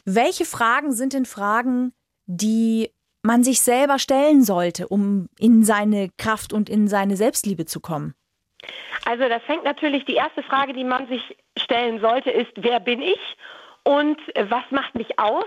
Welche 0.05 0.45
Fragen 0.45 0.93
sind 0.93 1.13
denn 1.13 1.27
Fragen, 1.27 1.93
die 2.27 2.91
man 3.23 3.45
sich 3.45 3.61
selber 3.61 3.99
stellen 3.99 4.43
sollte, 4.43 4.89
um 4.89 5.29
in 5.39 5.65
seine 5.65 6.09
Kraft 6.17 6.53
und 6.53 6.71
in 6.71 6.89
seine 6.89 7.17
Selbstliebe 7.17 7.67
zu 7.67 7.81
kommen? 7.81 8.15
Also 9.05 9.29
das 9.29 9.43
fängt 9.43 9.65
natürlich, 9.65 10.05
die 10.05 10.15
erste 10.15 10.43
Frage, 10.43 10.73
die 10.73 10.85
man 10.85 11.07
sich 11.09 11.37
stellen 11.59 12.01
sollte, 12.01 12.31
ist, 12.31 12.53
wer 12.57 12.81
bin 12.81 13.03
ich 13.03 13.19
und 13.83 14.19
was 14.35 14.65
macht 14.71 14.95
mich 14.95 15.19
aus 15.19 15.47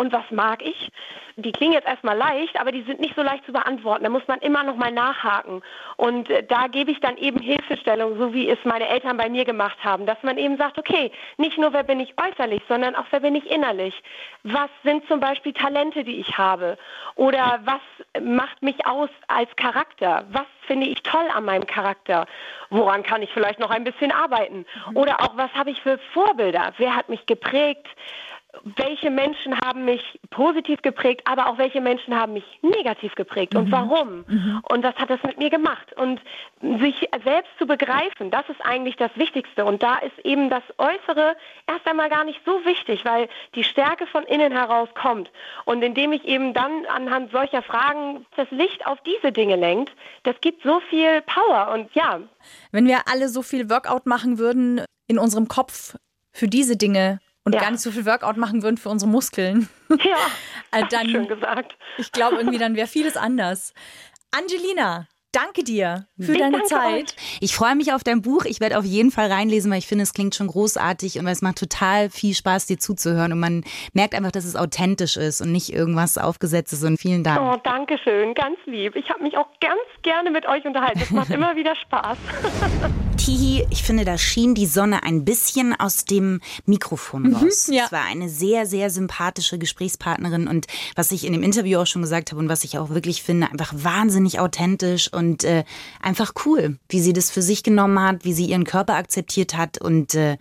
und 0.00 0.14
was 0.14 0.24
mag 0.30 0.62
ich? 0.62 0.90
Die 1.36 1.52
klingen 1.52 1.74
jetzt 1.74 1.86
erstmal 1.86 2.16
leicht, 2.16 2.58
aber 2.58 2.72
die 2.72 2.80
sind 2.82 3.00
nicht 3.00 3.14
so 3.14 3.22
leicht 3.22 3.44
zu 3.44 3.52
beantworten. 3.52 4.04
Da 4.04 4.08
muss 4.08 4.26
man 4.28 4.38
immer 4.38 4.62
noch 4.62 4.76
mal 4.76 4.90
nachhaken. 4.90 5.62
Und 5.98 6.30
äh, 6.30 6.42
da 6.42 6.68
gebe 6.68 6.90
ich 6.90 7.00
dann 7.00 7.18
eben 7.18 7.38
Hilfestellung, 7.38 8.16
so 8.16 8.32
wie 8.32 8.48
es 8.48 8.58
meine 8.64 8.88
Eltern 8.88 9.18
bei 9.18 9.28
mir 9.28 9.44
gemacht 9.44 9.76
haben, 9.84 10.06
dass 10.06 10.16
man 10.22 10.38
eben 10.38 10.56
sagt, 10.56 10.78
okay, 10.78 11.12
nicht 11.36 11.58
nur 11.58 11.74
wer 11.74 11.82
bin 11.82 12.00
ich 12.00 12.14
äußerlich, 12.18 12.62
sondern 12.66 12.94
auch 12.94 13.04
wer 13.10 13.20
bin 13.20 13.34
ich 13.34 13.50
innerlich. 13.50 14.02
Was 14.42 14.70
sind 14.84 15.06
zum 15.06 15.20
Beispiel 15.20 15.52
Talente, 15.52 16.02
die 16.02 16.18
ich 16.18 16.38
habe? 16.38 16.78
Oder 17.16 17.60
was 17.64 18.22
macht 18.22 18.62
mich 18.62 18.86
aus 18.86 19.10
als 19.28 19.54
Charakter? 19.56 20.24
Was 20.30 20.46
finde 20.62 20.86
ich 20.86 21.02
toll 21.02 21.28
an 21.34 21.44
meinem 21.44 21.66
Charakter? 21.66 22.24
Woran 22.70 23.02
kann 23.02 23.20
ich 23.20 23.30
vielleicht 23.32 23.58
noch 23.58 23.70
ein 23.70 23.84
bisschen 23.84 24.12
arbeiten? 24.12 24.64
Oder 24.94 25.20
auch, 25.20 25.36
was 25.36 25.52
habe 25.52 25.70
ich 25.70 25.82
für 25.82 25.98
Vorbilder? 26.14 26.72
Wer 26.78 26.96
hat 26.96 27.10
mich 27.10 27.26
geprägt? 27.26 27.86
Welche 28.76 29.10
Menschen 29.10 29.58
haben 29.64 29.84
mich 29.84 30.20
positiv 30.30 30.82
geprägt, 30.82 31.22
aber 31.24 31.48
auch 31.48 31.58
welche 31.58 31.80
Menschen 31.80 32.14
haben 32.14 32.32
mich 32.32 32.44
negativ 32.62 33.14
geprägt 33.14 33.54
und 33.54 33.70
warum? 33.70 34.24
Und 34.68 34.82
was 34.82 34.94
hat 34.96 35.08
das 35.08 35.22
mit 35.22 35.38
mir 35.38 35.50
gemacht? 35.50 35.92
Und 35.96 36.20
sich 36.60 37.08
selbst 37.24 37.50
zu 37.58 37.66
begreifen, 37.66 38.30
das 38.30 38.48
ist 38.48 38.60
eigentlich 38.64 38.96
das 38.96 39.10
Wichtigste. 39.16 39.64
Und 39.64 39.82
da 39.82 39.96
ist 39.98 40.18
eben 40.24 40.50
das 40.50 40.62
Äußere 40.78 41.36
erst 41.66 41.86
einmal 41.86 42.08
gar 42.08 42.24
nicht 42.24 42.40
so 42.44 42.64
wichtig, 42.64 43.04
weil 43.04 43.28
die 43.54 43.64
Stärke 43.64 44.06
von 44.06 44.24
innen 44.24 44.52
heraus 44.52 44.88
kommt. 45.00 45.30
Und 45.64 45.82
indem 45.82 46.12
ich 46.12 46.24
eben 46.24 46.52
dann 46.52 46.86
anhand 46.86 47.30
solcher 47.32 47.62
Fragen 47.62 48.26
das 48.36 48.50
Licht 48.50 48.86
auf 48.86 48.98
diese 49.02 49.32
Dinge 49.32 49.56
lenkt, 49.56 49.92
das 50.24 50.34
gibt 50.40 50.62
so 50.62 50.80
viel 50.90 51.22
Power. 51.22 51.72
Und 51.72 51.94
ja, 51.94 52.20
Wenn 52.72 52.86
wir 52.86 53.02
alle 53.06 53.28
so 53.28 53.42
viel 53.42 53.70
Workout 53.70 54.06
machen 54.06 54.38
würden 54.38 54.84
in 55.06 55.18
unserem 55.18 55.48
Kopf 55.48 55.96
für 56.32 56.48
diese 56.48 56.76
Dinge 56.76 57.20
und 57.50 57.54
Ja. 57.56 57.60
gar 57.62 57.70
nicht 57.70 57.80
so 57.82 57.90
viel 57.90 58.06
Workout 58.06 58.36
machen 58.36 58.62
würden 58.62 58.76
für 58.78 58.88
unsere 58.88 59.10
Muskeln, 59.10 59.68
ja, 59.90 60.16
hast 60.72 60.92
du 60.92 60.98
schön 60.98 61.12
dann, 61.12 61.28
gesagt. 61.28 61.76
ich 61.98 62.12
glaube 62.12 62.36
irgendwie, 62.36 62.58
dann 62.58 62.74
wäre 62.76 62.86
vieles 62.86 63.16
anders. 63.16 63.74
Angelina, 64.30 65.06
danke 65.32 65.62
dir 65.64 66.06
für 66.18 66.32
Ich 66.32 66.38
deine 66.38 66.62
Zeit. 66.64 67.14
Ich 67.40 67.54
freue 67.54 67.74
mich 67.76 67.92
auf 67.92 68.02
dein 68.04 68.22
Buch. 68.22 68.44
Ich 68.44 68.60
werde 68.60 68.78
auf 68.78 68.84
jeden 68.84 69.10
Fall 69.10 69.30
reinlesen, 69.30 69.70
weil 69.70 69.78
ich 69.78 69.86
finde, 69.86 70.02
es 70.04 70.12
klingt 70.12 70.34
schon 70.34 70.46
großartig 70.46 71.18
und 71.18 71.24
weil 71.24 71.32
es 71.32 71.42
macht 71.42 71.58
total 71.58 72.10
viel 72.10 72.34
Spaß, 72.34 72.66
dir 72.66 72.78
zuzuhören. 72.78 73.32
Und 73.32 73.40
man 73.40 73.64
merkt 73.92 74.14
einfach, 74.14 74.30
dass 74.32 74.44
es 74.44 74.54
authentisch 74.56 75.16
ist 75.16 75.40
und 75.40 75.50
nicht 75.52 75.72
irgendwas 75.72 76.18
aufgesetztes. 76.18 76.82
Und 76.84 76.98
vielen 77.00 77.24
Dank. 77.24 77.40
Oh, 77.40 77.60
danke 77.64 77.98
schön, 77.98 78.34
ganz 78.34 78.56
lieb. 78.66 78.94
Ich 78.96 79.10
habe 79.10 79.22
mich 79.22 79.36
auch 79.36 79.48
ganz 79.60 79.80
gerne 80.02 80.30
mit 80.30 80.46
euch 80.46 80.64
unterhalten. 80.64 81.00
Es 81.02 81.10
macht 81.10 81.30
immer 81.30 81.56
wieder 81.56 81.74
Spaß. 81.76 82.18
Tihi, 83.24 83.66
ich 83.68 83.82
finde, 83.82 84.06
da 84.06 84.16
schien 84.16 84.54
die 84.54 84.64
Sonne 84.66 85.02
ein 85.02 85.26
bisschen 85.26 85.78
aus 85.78 86.06
dem 86.06 86.40
Mikrofon 86.64 87.34
raus. 87.34 87.68
ja. 87.70 87.84
Es 87.84 87.92
war 87.92 88.04
eine 88.04 88.30
sehr, 88.30 88.64
sehr 88.64 88.88
sympathische 88.88 89.58
Gesprächspartnerin 89.58 90.48
und 90.48 90.66
was 90.96 91.12
ich 91.12 91.26
in 91.26 91.34
dem 91.34 91.42
Interview 91.42 91.80
auch 91.80 91.86
schon 91.86 92.00
gesagt 92.00 92.30
habe 92.30 92.40
und 92.40 92.48
was 92.48 92.64
ich 92.64 92.78
auch 92.78 92.88
wirklich 92.88 93.22
finde, 93.22 93.50
einfach 93.50 93.74
wahnsinnig 93.76 94.40
authentisch 94.40 95.12
und 95.12 95.44
äh, 95.44 95.64
einfach 96.00 96.32
cool, 96.46 96.78
wie 96.88 97.00
sie 97.02 97.12
das 97.12 97.30
für 97.30 97.42
sich 97.42 97.62
genommen 97.62 98.00
hat, 98.00 98.24
wie 98.24 98.32
sie 98.32 98.46
ihren 98.46 98.64
Körper 98.64 98.94
akzeptiert 98.94 99.54
hat 99.54 99.78
und 99.78 100.14
äh, 100.14 100.38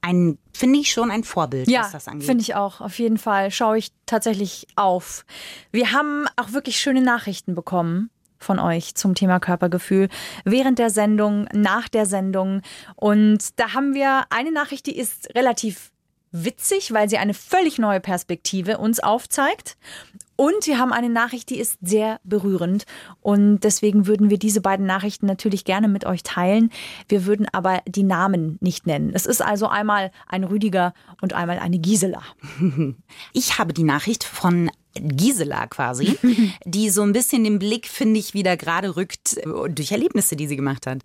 ein, 0.00 0.38
finde 0.54 0.78
ich 0.80 0.90
schon 0.90 1.10
ein 1.10 1.24
Vorbild, 1.24 1.68
Ja, 1.68 1.82
was 1.82 1.92
das 1.92 2.08
angeht. 2.08 2.24
finde 2.26 2.42
ich 2.42 2.54
auch. 2.54 2.80
Auf 2.80 2.98
jeden 2.98 3.18
Fall 3.18 3.50
schaue 3.50 3.76
ich 3.76 3.92
tatsächlich 4.06 4.66
auf. 4.74 5.26
Wir 5.70 5.92
haben 5.92 6.26
auch 6.36 6.52
wirklich 6.52 6.78
schöne 6.80 7.02
Nachrichten 7.02 7.54
bekommen 7.54 8.08
von 8.44 8.58
euch 8.58 8.94
zum 8.94 9.14
Thema 9.14 9.40
Körpergefühl 9.40 10.08
während 10.44 10.78
der 10.78 10.90
Sendung, 10.90 11.48
nach 11.52 11.88
der 11.88 12.06
Sendung. 12.06 12.62
Und 12.96 13.58
da 13.58 13.74
haben 13.74 13.94
wir 13.94 14.24
eine 14.30 14.52
Nachricht, 14.52 14.86
die 14.86 14.96
ist 14.96 15.34
relativ 15.34 15.92
witzig, 16.32 16.92
weil 16.92 17.08
sie 17.08 17.18
eine 17.18 17.34
völlig 17.34 17.78
neue 17.78 18.00
Perspektive 18.00 18.78
uns 18.78 19.00
aufzeigt. 19.00 19.76
Und 20.34 20.66
wir 20.66 20.78
haben 20.78 20.92
eine 20.92 21.10
Nachricht, 21.10 21.50
die 21.50 21.58
ist 21.58 21.78
sehr 21.82 22.18
berührend. 22.24 22.84
Und 23.20 23.60
deswegen 23.60 24.06
würden 24.06 24.30
wir 24.30 24.38
diese 24.38 24.60
beiden 24.60 24.86
Nachrichten 24.86 25.26
natürlich 25.26 25.64
gerne 25.64 25.88
mit 25.88 26.04
euch 26.04 26.22
teilen. 26.22 26.70
Wir 27.06 27.26
würden 27.26 27.46
aber 27.52 27.82
die 27.86 28.02
Namen 28.02 28.56
nicht 28.60 28.86
nennen. 28.86 29.12
Es 29.14 29.26
ist 29.26 29.42
also 29.42 29.68
einmal 29.68 30.10
ein 30.26 30.42
Rüdiger 30.42 30.94
und 31.20 31.34
einmal 31.34 31.58
eine 31.58 31.78
Gisela. 31.78 32.22
Ich 33.34 33.58
habe 33.58 33.72
die 33.72 33.84
Nachricht 33.84 34.24
von 34.24 34.70
Gisela 34.94 35.66
quasi, 35.66 36.18
die 36.64 36.90
so 36.90 37.02
ein 37.02 37.12
bisschen 37.12 37.44
den 37.44 37.58
Blick, 37.58 37.88
finde 37.88 38.20
ich, 38.20 38.34
wieder 38.34 38.56
gerade 38.56 38.96
rückt 38.96 39.36
äh, 39.38 39.70
durch 39.70 39.92
Erlebnisse, 39.92 40.36
die 40.36 40.46
sie 40.46 40.56
gemacht 40.56 40.86
hat. 40.86 41.02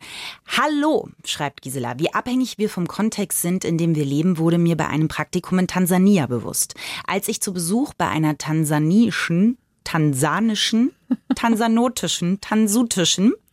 Hallo, 0.47 1.09
schreibt 1.25 1.61
Gisela, 1.61 1.97
wie 1.99 2.13
abhängig 2.13 2.57
wir 2.57 2.69
vom 2.69 2.87
Kontext 2.87 3.41
sind, 3.41 3.65
in 3.65 3.77
dem 3.77 3.95
wir 3.95 4.05
leben, 4.05 4.37
wurde 4.37 4.57
mir 4.57 4.77
bei 4.77 4.87
einem 4.87 5.07
Praktikum 5.07 5.59
in 5.59 5.67
Tansania 5.67 6.27
bewusst. 6.27 6.75
Als 7.05 7.27
ich 7.27 7.41
zu 7.41 7.53
Besuch 7.53 7.93
bei 7.93 8.07
einer 8.07 8.37
tansanischen, 8.37 9.57
tansanischen, 9.83 10.91
tansanotischen, 11.35 12.41
tansutischen 12.41 13.29
tan 13.29 13.46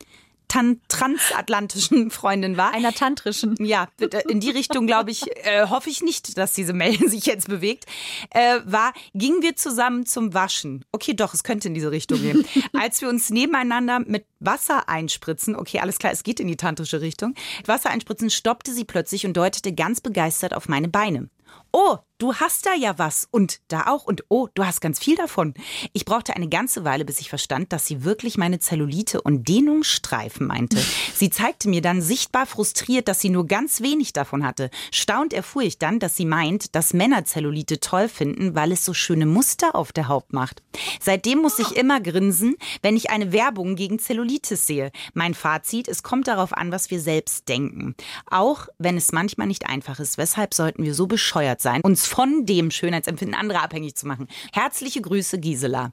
transatlantischen 0.48 2.11
Freundin 2.11 2.57
war. 2.57 2.72
Einer 2.72 2.92
tantrischen. 2.92 3.57
Ja, 3.59 3.88
in 4.28 4.40
die 4.40 4.50
Richtung, 4.50 4.87
glaube 4.87 5.11
ich, 5.11 5.24
äh, 5.44 5.66
hoffe 5.68 5.90
ich 5.90 6.02
nicht, 6.02 6.37
dass 6.38 6.52
diese 6.52 6.72
Mail 6.72 6.98
sich 7.09 7.26
jetzt 7.26 7.48
bewegt. 7.48 7.87
Äh, 8.30 8.61
war, 8.64 8.92
gingen 9.14 9.42
wir 9.42 9.57
zusammen 9.57 10.07
zum 10.07 10.35
Waschen. 10.35 10.85
Okay, 10.92 11.14
doch, 11.14 11.35
es 11.35 11.44
könnte 11.44 11.68
in 11.68 11.74
diese 11.74 11.90
Richtung 11.90 12.20
gehen. 12.20 12.44
Als 12.72 13.00
wir 13.00 13.09
uns 13.09 13.30
nebeneinander 13.30 14.00
mit 14.00 14.26
Wasser 14.40 14.88
einspritzen, 14.88 15.57
okay, 15.57 15.80
alles 15.80 15.98
klar, 15.98 16.12
es 16.12 16.22
geht 16.22 16.40
in 16.40 16.48
die 16.48 16.57
tantrische 16.57 17.00
Richtung. 17.00 17.35
Wasser 17.66 17.90
einspritzen, 17.90 18.30
stoppte 18.30 18.72
sie 18.72 18.85
plötzlich 18.85 19.26
und 19.26 19.37
deutete 19.37 19.72
ganz 19.72 20.00
begeistert 20.00 20.54
auf 20.54 20.68
meine 20.68 20.88
Beine. 20.88 21.28
Oh, 21.77 21.99
du 22.19 22.37
hast 22.37 22.67
da 22.67 22.75
ja 22.75 23.01
was 23.01 23.27
und 23.33 23.61
da 23.67 23.89
auch 23.89 24.05
und 24.05 24.23
oh, 24.29 24.47
du 24.55 24.65
hast 24.65 24.81
ganz 24.81 25.01
viel 25.01 25.17
davon. 25.17 25.55
Ich 25.93 26.05
brauchte 26.05 26.37
eine 26.37 26.49
ganze 26.49 26.85
Weile, 26.85 27.05
bis 27.05 27.21
ich 27.21 27.29
verstand, 27.29 27.73
dass 27.73 27.85
sie 27.85 28.05
wirklich 28.05 28.39
meine 28.39 28.61
Zellulite 28.61 29.21
und 29.21 29.49
Dehnungsstreifen 29.49 30.47
meinte. 30.47 30.77
Sie 31.15 31.31
zeigte 31.31 31.69
mir 31.69 31.81
dann 31.81 32.03
sichtbar 32.03 32.45
frustriert, 32.47 33.09
dass 33.09 33.21
sie 33.21 33.31
nur 33.31 33.47
ganz 33.47 33.81
wenig 33.81 34.13
davon 34.13 34.45
hatte. 34.45 34.69
Staunt 34.93 35.33
erfuhr 35.33 35.63
ich 35.63 35.79
dann, 35.79 36.01
dass 36.01 36.17
sie 36.17 36.27
meint, 36.27 36.75
dass 36.75 36.93
Männer 36.93 37.25
Zellulite 37.25 37.81
toll 37.81 38.09
finden, 38.09 38.55
weil 38.55 38.73
es 38.73 38.85
so 38.85 38.95
schöne 38.95 39.25
Muster 39.25 39.75
auf 39.75 39.93
der 39.93 40.09
Haut 40.09 40.33
macht. 40.33 40.63
Seitdem 41.01 41.39
muss 41.39 41.59
ich 41.61 41.77
immer 41.77 42.01
grinsen, 42.01 42.57
wenn 42.83 42.97
ich 42.97 43.11
eine 43.11 43.33
Werbung 43.33 43.77
gegen 43.77 43.99
Zellulitis 43.99 44.67
sehe. 44.67 44.91
Mein 45.15 45.35
Fazit, 45.35 45.89
es 45.89 46.03
kommt 46.03 46.29
darauf 46.29 46.53
an, 46.53 46.73
was 46.73 46.91
wir 46.91 47.01
selbst 47.01 47.49
denken. 47.49 47.95
Auch 48.31 48.69
wenn 48.79 48.97
es 48.97 49.13
manchmal 49.13 49.47
nicht 49.47 49.67
einfach 49.67 50.01
ist. 50.01 50.19
Weshalb 50.19 50.53
sollten 50.53 50.85
wir 50.85 50.95
so 50.95 51.07
bescheuert 51.07 51.61
sein, 51.64 51.81
uns 51.83 52.07
von 52.07 52.46
dem 52.46 52.70
Schönheitsempfinden 52.70 53.37
anderer 53.37 53.62
abhängig 53.62 53.96
zu 53.96 54.07
machen. 54.07 54.29
Herzliche 54.53 55.00
Grüße, 55.00 55.40
Gisela. 55.40 55.92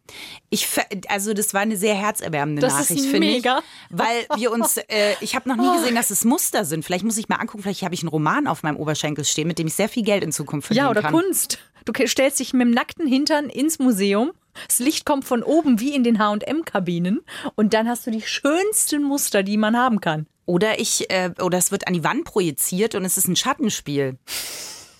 Ich, 0.51 0.67
also 1.07 1.33
das 1.33 1.55
war 1.55 1.61
eine 1.61 1.77
sehr 1.77 1.95
herzerwärmende 1.95 2.61
das 2.61 2.73
Nachricht, 2.73 3.05
finde 3.05 3.27
ich. 3.27 3.43
Weil 3.89 4.27
wir 4.35 4.51
uns, 4.51 4.77
äh, 4.77 5.15
ich 5.21 5.35
habe 5.35 5.49
noch 5.49 5.55
nie 5.55 5.79
gesehen, 5.79 5.95
dass 5.95 6.11
es 6.11 6.23
Muster 6.23 6.63
sind. 6.65 6.85
Vielleicht 6.85 7.03
muss 7.03 7.17
ich 7.17 7.27
mal 7.27 7.37
angucken, 7.37 7.63
vielleicht 7.63 7.81
habe 7.81 7.95
ich 7.95 8.01
einen 8.01 8.09
Roman 8.09 8.45
auf 8.45 8.61
meinem 8.61 8.77
Oberschenkel 8.77 9.25
stehen, 9.25 9.47
mit 9.47 9.57
dem 9.57 9.65
ich 9.65 9.73
sehr 9.73 9.89
viel 9.89 10.03
Geld 10.03 10.23
in 10.23 10.31
Zukunft 10.31 10.67
verdienen 10.67 10.85
Ja, 10.85 10.91
oder 10.91 11.01
kann. 11.01 11.13
Kunst. 11.13 11.57
Du 11.85 11.93
stellst 12.07 12.39
dich 12.39 12.53
mit 12.53 12.67
dem 12.67 12.71
nackten 12.71 13.07
Hintern 13.07 13.49
ins 13.49 13.79
Museum. 13.79 14.31
Das 14.67 14.79
Licht 14.79 15.05
kommt 15.05 15.25
von 15.25 15.43
oben 15.43 15.79
wie 15.79 15.95
in 15.95 16.03
den 16.03 16.19
H&M-Kabinen 16.19 17.21
und 17.55 17.73
dann 17.73 17.87
hast 17.87 18.05
du 18.05 18.11
die 18.11 18.21
schönsten 18.21 19.01
Muster, 19.03 19.43
die 19.43 19.57
man 19.57 19.77
haben 19.77 20.01
kann. 20.01 20.27
Oder 20.45 20.79
ich, 20.79 21.09
äh, 21.09 21.31
oder 21.41 21.57
es 21.57 21.71
wird 21.71 21.87
an 21.87 21.93
die 21.93 22.03
Wand 22.03 22.25
projiziert 22.25 22.95
und 22.95 23.05
es 23.05 23.17
ist 23.17 23.27
ein 23.27 23.35
Schattenspiel. 23.35 24.17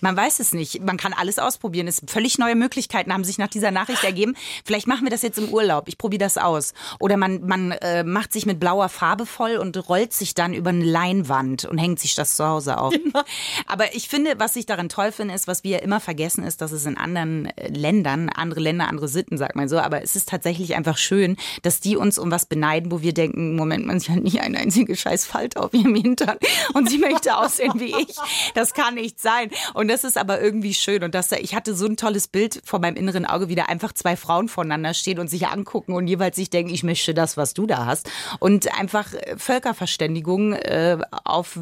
Man 0.01 0.17
weiß 0.17 0.39
es 0.39 0.53
nicht. 0.53 0.81
Man 0.81 0.97
kann 0.97 1.13
alles 1.13 1.39
ausprobieren. 1.39 1.87
Es 1.87 2.01
völlig 2.07 2.37
neue 2.37 2.55
Möglichkeiten 2.55 3.13
haben 3.13 3.23
sich 3.23 3.37
nach 3.37 3.47
dieser 3.47 3.71
Nachricht 3.71 4.03
ergeben. 4.03 4.35
Vielleicht 4.65 4.87
machen 4.87 5.03
wir 5.03 5.11
das 5.11 5.21
jetzt 5.21 5.37
im 5.37 5.49
Urlaub. 5.49 5.87
Ich 5.87 5.97
probiere 5.97 6.19
das 6.19 6.37
aus. 6.37 6.73
Oder 6.99 7.17
man, 7.17 7.45
man 7.45 7.71
äh, 7.71 8.03
macht 8.03 8.33
sich 8.33 8.45
mit 8.45 8.59
blauer 8.59 8.89
Farbe 8.89 9.25
voll 9.25 9.57
und 9.57 9.89
rollt 9.89 10.13
sich 10.13 10.33
dann 10.33 10.53
über 10.53 10.69
eine 10.69 10.83
Leinwand 10.83 11.65
und 11.65 11.77
hängt 11.77 11.99
sich 11.99 12.15
das 12.15 12.35
zu 12.35 12.45
Hause 12.45 12.77
auf. 12.77 12.93
Ja. 12.93 13.23
Aber 13.67 13.95
ich 13.95 14.07
finde, 14.07 14.35
was 14.37 14.55
ich 14.55 14.65
daran 14.65 14.89
toll 14.89 15.11
finde, 15.11 15.33
ist, 15.33 15.47
was 15.47 15.63
wir 15.63 15.81
immer 15.83 15.99
vergessen, 15.99 16.43
ist, 16.43 16.61
dass 16.61 16.71
es 16.71 16.85
in 16.85 16.97
anderen 16.97 17.45
äh, 17.57 17.67
Ländern, 17.67 18.29
andere 18.29 18.59
Länder, 18.59 18.87
andere 18.87 19.07
Sitten, 19.07 19.37
sagt 19.37 19.55
man 19.55 19.69
so, 19.69 19.79
aber 19.79 20.01
es 20.01 20.15
ist 20.15 20.29
tatsächlich 20.29 20.75
einfach 20.75 20.97
schön, 20.97 21.37
dass 21.61 21.79
die 21.79 21.95
uns 21.95 22.17
um 22.17 22.31
was 22.31 22.45
beneiden, 22.45 22.91
wo 22.91 23.01
wir 23.01 23.13
denken, 23.13 23.55
Moment, 23.55 23.85
man 23.85 23.99
hat 23.99 24.23
nicht 24.23 24.41
eine 24.41 24.57
einzige 24.59 24.95
scheiß 24.95 25.25
Falte 25.25 25.61
auf 25.61 25.73
ihrem 25.73 25.95
Hintern 25.95 26.37
und 26.73 26.89
sie 26.89 26.97
möchte 26.97 27.37
aussehen 27.37 27.73
wie 27.75 27.93
ich. 27.95 28.15
Das 28.55 28.73
kann 28.73 28.95
nicht 28.95 29.19
sein. 29.19 29.51
Und 29.73 29.90
das 29.91 30.03
ist 30.03 30.17
aber 30.17 30.41
irgendwie 30.41 30.73
schön. 30.73 31.03
Und 31.03 31.13
das, 31.13 31.31
ich 31.33 31.53
hatte 31.53 31.75
so 31.75 31.85
ein 31.85 31.97
tolles 31.97 32.27
Bild 32.27 32.61
vor 32.63 32.79
meinem 32.79 32.95
inneren 32.95 33.25
Auge, 33.25 33.49
wie 33.49 33.55
da 33.55 33.65
einfach 33.65 33.93
zwei 33.93 34.15
Frauen 34.15 34.47
voneinander 34.47 34.93
stehen 34.93 35.19
und 35.19 35.29
sich 35.29 35.47
angucken 35.47 35.93
und 35.93 36.07
jeweils 36.07 36.37
sich 36.37 36.49
denken, 36.49 36.73
ich 36.73 36.83
möchte 36.83 37.13
das, 37.13 37.37
was 37.37 37.53
du 37.53 37.67
da 37.67 37.85
hast. 37.85 38.09
Und 38.39 38.73
einfach 38.79 39.13
äh, 39.13 39.35
Völkerverständigung 39.37 40.53
äh, 40.53 40.97
auf 41.23 41.59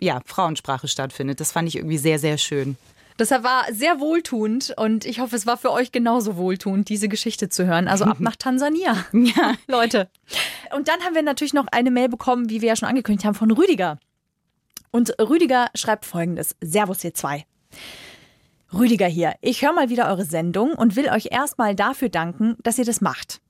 ja, 0.00 0.20
Frauensprache 0.26 0.88
stattfindet. 0.88 1.40
Das 1.40 1.52
fand 1.52 1.68
ich 1.68 1.76
irgendwie 1.76 1.98
sehr, 1.98 2.18
sehr 2.18 2.38
schön. 2.38 2.76
Das 3.16 3.30
war 3.30 3.64
sehr 3.72 3.98
wohltuend 3.98 4.74
und 4.76 5.04
ich 5.04 5.18
hoffe, 5.18 5.34
es 5.34 5.44
war 5.44 5.56
für 5.56 5.72
euch 5.72 5.90
genauso 5.90 6.36
wohltuend, 6.36 6.88
diese 6.88 7.08
Geschichte 7.08 7.48
zu 7.48 7.66
hören. 7.66 7.88
Also 7.88 8.04
ab 8.04 8.20
nach 8.20 8.36
Tansania. 8.36 9.04
Ja. 9.12 9.54
Leute. 9.66 10.08
Und 10.74 10.86
dann 10.86 11.00
haben 11.00 11.16
wir 11.16 11.22
natürlich 11.22 11.52
noch 11.52 11.66
eine 11.72 11.90
Mail 11.90 12.08
bekommen, 12.08 12.48
wie 12.48 12.60
wir 12.60 12.68
ja 12.68 12.76
schon 12.76 12.88
angekündigt 12.88 13.24
haben, 13.24 13.34
von 13.34 13.50
Rüdiger. 13.50 13.98
Und 14.92 15.18
Rüdiger 15.20 15.68
schreibt 15.74 16.06
folgendes: 16.06 16.54
Servus, 16.60 17.02
ihr 17.02 17.12
zwei. 17.12 17.44
Rüdiger 18.72 19.06
hier. 19.06 19.34
Ich 19.40 19.62
höre 19.62 19.72
mal 19.72 19.88
wieder 19.88 20.08
eure 20.08 20.24
Sendung 20.24 20.72
und 20.72 20.96
will 20.96 21.08
euch 21.08 21.28
erstmal 21.30 21.74
dafür 21.74 22.08
danken, 22.08 22.56
dass 22.62 22.78
ihr 22.78 22.84
das 22.84 23.00
macht. 23.00 23.40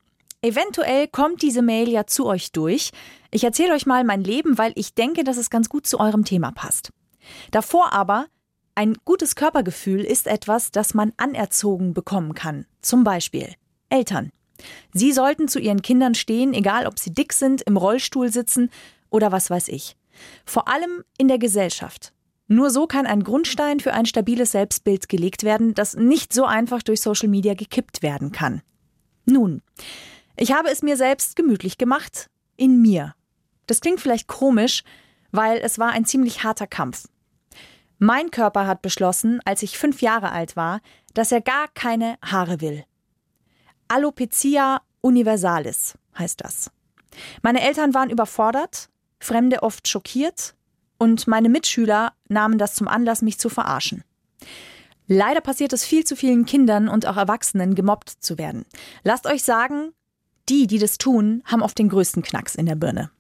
Eventuell 0.40 1.08
kommt 1.08 1.42
diese 1.42 1.62
Mail 1.62 1.88
ja 1.88 2.06
zu 2.06 2.26
euch 2.26 2.52
durch. 2.52 2.92
Ich 3.32 3.42
erzähle 3.42 3.74
euch 3.74 3.86
mal 3.86 4.04
mein 4.04 4.22
Leben, 4.22 4.56
weil 4.56 4.72
ich 4.76 4.94
denke, 4.94 5.24
dass 5.24 5.36
es 5.36 5.50
ganz 5.50 5.68
gut 5.68 5.86
zu 5.86 5.98
eurem 5.98 6.24
Thema 6.24 6.52
passt. 6.52 6.90
Davor 7.50 7.92
aber, 7.92 8.26
ein 8.76 8.94
gutes 9.04 9.34
Körpergefühl 9.34 10.04
ist 10.04 10.28
etwas, 10.28 10.70
das 10.70 10.94
man 10.94 11.12
anerzogen 11.16 11.94
bekommen 11.94 12.34
kann. 12.34 12.66
Zum 12.80 13.02
Beispiel 13.02 13.52
Eltern. 13.88 14.30
Sie 14.92 15.12
sollten 15.12 15.48
zu 15.48 15.58
ihren 15.58 15.82
Kindern 15.82 16.14
stehen, 16.14 16.54
egal 16.54 16.86
ob 16.86 16.98
sie 17.00 17.12
dick 17.12 17.32
sind, 17.32 17.62
im 17.62 17.76
Rollstuhl 17.76 18.32
sitzen 18.32 18.70
oder 19.10 19.32
was 19.32 19.50
weiß 19.50 19.68
ich. 19.68 19.96
Vor 20.44 20.68
allem 20.68 21.02
in 21.16 21.26
der 21.26 21.38
Gesellschaft. 21.38 22.12
Nur 22.50 22.70
so 22.70 22.86
kann 22.86 23.06
ein 23.06 23.22
Grundstein 23.24 23.78
für 23.78 23.92
ein 23.92 24.06
stabiles 24.06 24.52
Selbstbild 24.52 25.10
gelegt 25.10 25.44
werden, 25.44 25.74
das 25.74 25.94
nicht 25.94 26.32
so 26.32 26.46
einfach 26.46 26.82
durch 26.82 27.02
Social 27.02 27.28
Media 27.28 27.52
gekippt 27.52 28.02
werden 28.02 28.32
kann. 28.32 28.62
Nun, 29.26 29.60
ich 30.36 30.52
habe 30.52 30.70
es 30.70 30.82
mir 30.82 30.96
selbst 30.96 31.36
gemütlich 31.36 31.76
gemacht, 31.76 32.30
in 32.56 32.80
mir. 32.80 33.14
Das 33.66 33.82
klingt 33.82 34.00
vielleicht 34.00 34.28
komisch, 34.28 34.82
weil 35.30 35.58
es 35.58 35.78
war 35.78 35.90
ein 35.90 36.06
ziemlich 36.06 36.42
harter 36.42 36.66
Kampf. 36.66 37.06
Mein 37.98 38.30
Körper 38.30 38.66
hat 38.66 38.80
beschlossen, 38.80 39.40
als 39.44 39.62
ich 39.62 39.76
fünf 39.76 40.00
Jahre 40.00 40.32
alt 40.32 40.56
war, 40.56 40.80
dass 41.12 41.32
er 41.32 41.42
gar 41.42 41.68
keine 41.68 42.16
Haare 42.22 42.62
will. 42.62 42.84
Alopecia 43.88 44.80
universalis 45.02 45.98
heißt 46.18 46.42
das. 46.42 46.70
Meine 47.42 47.60
Eltern 47.60 47.92
waren 47.92 48.08
überfordert, 48.10 48.88
Fremde 49.20 49.62
oft 49.62 49.88
schockiert 49.88 50.54
und 50.98 51.26
meine 51.26 51.48
Mitschüler 51.48 52.12
nahmen 52.28 52.58
das 52.58 52.74
zum 52.74 52.88
Anlass, 52.88 53.22
mich 53.22 53.38
zu 53.38 53.48
verarschen. 53.48 54.04
Leider 55.06 55.40
passiert 55.40 55.72
es 55.72 55.84
viel 55.84 56.04
zu 56.04 56.16
vielen 56.16 56.44
Kindern 56.44 56.88
und 56.88 57.06
auch 57.06 57.16
Erwachsenen, 57.16 57.74
gemobbt 57.74 58.10
zu 58.10 58.36
werden. 58.36 58.66
Lasst 59.04 59.26
euch 59.26 59.42
sagen, 59.42 59.92
die, 60.48 60.66
die 60.66 60.78
das 60.78 60.98
tun, 60.98 61.42
haben 61.46 61.62
oft 61.62 61.78
den 61.78 61.88
größten 61.88 62.22
Knacks 62.22 62.54
in 62.54 62.66
der 62.66 62.74
Birne. 62.74 63.10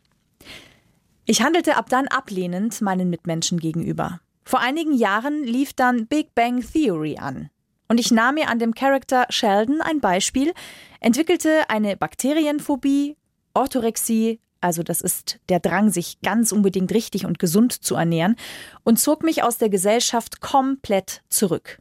Ich 1.24 1.42
handelte 1.42 1.76
ab 1.76 1.88
dann 1.88 2.08
ablehnend 2.08 2.80
meinen 2.80 3.10
Mitmenschen 3.10 3.58
gegenüber. 3.58 4.20
Vor 4.44 4.60
einigen 4.60 4.94
Jahren 4.94 5.44
lief 5.44 5.72
dann 5.74 6.06
Big 6.06 6.34
Bang 6.34 6.62
Theory 6.62 7.18
an. 7.18 7.50
Und 7.88 8.00
ich 8.00 8.10
nahm 8.10 8.34
mir 8.34 8.48
an 8.48 8.58
dem 8.58 8.74
Charakter 8.74 9.26
Sheldon 9.30 9.80
ein 9.80 10.00
Beispiel, 10.00 10.52
entwickelte 11.00 11.68
eine 11.68 11.96
Bakterienphobie, 11.96 13.16
Orthorexie, 13.54 14.40
also 14.60 14.82
das 14.82 15.00
ist 15.00 15.38
der 15.48 15.60
Drang, 15.60 15.90
sich 15.90 16.20
ganz 16.20 16.52
unbedingt 16.52 16.92
richtig 16.92 17.26
und 17.26 17.38
gesund 17.38 17.72
zu 17.72 17.94
ernähren, 17.94 18.36
und 18.84 18.98
zog 18.98 19.22
mich 19.22 19.42
aus 19.42 19.58
der 19.58 19.68
Gesellschaft 19.68 20.40
komplett 20.40 21.22
zurück. 21.28 21.80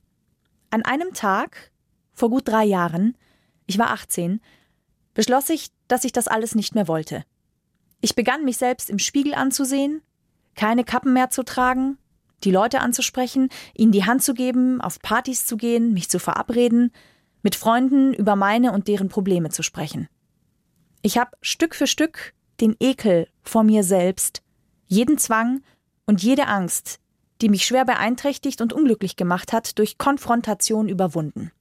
An 0.69 0.83
einem 0.83 1.13
Tag, 1.13 1.71
vor 2.13 2.29
gut 2.29 2.47
drei 2.47 2.65
Jahren, 2.65 3.17
ich 3.65 3.77
war 3.77 3.91
18, 3.91 4.41
beschloss 5.13 5.49
ich, 5.49 5.69
dass 5.87 6.03
ich 6.03 6.11
das 6.11 6.27
alles 6.27 6.55
nicht 6.55 6.75
mehr 6.75 6.87
wollte. 6.87 7.23
Ich 8.01 8.15
begann 8.15 8.45
mich 8.45 8.57
selbst 8.57 8.89
im 8.89 8.99
Spiegel 8.99 9.33
anzusehen, 9.33 10.01
keine 10.55 10.83
Kappen 10.83 11.13
mehr 11.13 11.29
zu 11.29 11.43
tragen, 11.43 11.97
die 12.43 12.51
Leute 12.51 12.81
anzusprechen, 12.81 13.49
ihnen 13.75 13.91
die 13.91 14.05
Hand 14.05 14.23
zu 14.23 14.33
geben, 14.33 14.81
auf 14.81 14.99
Partys 14.99 15.45
zu 15.45 15.57
gehen, 15.57 15.93
mich 15.93 16.09
zu 16.09 16.19
verabreden, 16.19 16.91
mit 17.41 17.55
Freunden 17.55 18.13
über 18.13 18.35
meine 18.35 18.71
und 18.71 18.87
deren 18.87 19.09
Probleme 19.09 19.49
zu 19.49 19.63
sprechen. 19.63 20.07
Ich 21.01 21.17
habe 21.17 21.31
Stück 21.41 21.73
für 21.73 21.87
Stück 21.87 22.33
den 22.59 22.75
Ekel 22.79 23.27
vor 23.43 23.63
mir 23.63 23.83
selbst, 23.83 24.41
jeden 24.87 25.17
Zwang 25.17 25.61
und 26.05 26.23
jede 26.23 26.47
Angst, 26.47 26.99
die 27.41 27.49
mich 27.49 27.65
schwer 27.65 27.85
beeinträchtigt 27.85 28.61
und 28.61 28.73
unglücklich 28.73 29.15
gemacht 29.15 29.53
hat, 29.53 29.77
durch 29.79 29.97
Konfrontation 29.97 30.89
überwunden. 30.89 31.51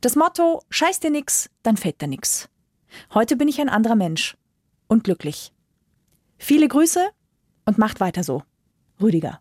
Das 0.00 0.16
Motto 0.16 0.62
Scheiß 0.70 1.00
dir 1.00 1.10
nix, 1.10 1.50
dann 1.62 1.76
fällt 1.76 2.00
dir 2.00 2.08
nix. 2.08 2.48
Heute 3.14 3.36
bin 3.36 3.48
ich 3.48 3.60
ein 3.60 3.68
anderer 3.68 3.96
Mensch 3.96 4.36
und 4.86 5.04
glücklich. 5.04 5.52
Viele 6.38 6.68
Grüße 6.68 7.06
und 7.66 7.78
macht 7.78 8.00
weiter 8.00 8.24
so. 8.24 8.42
Rüdiger. 9.00 9.40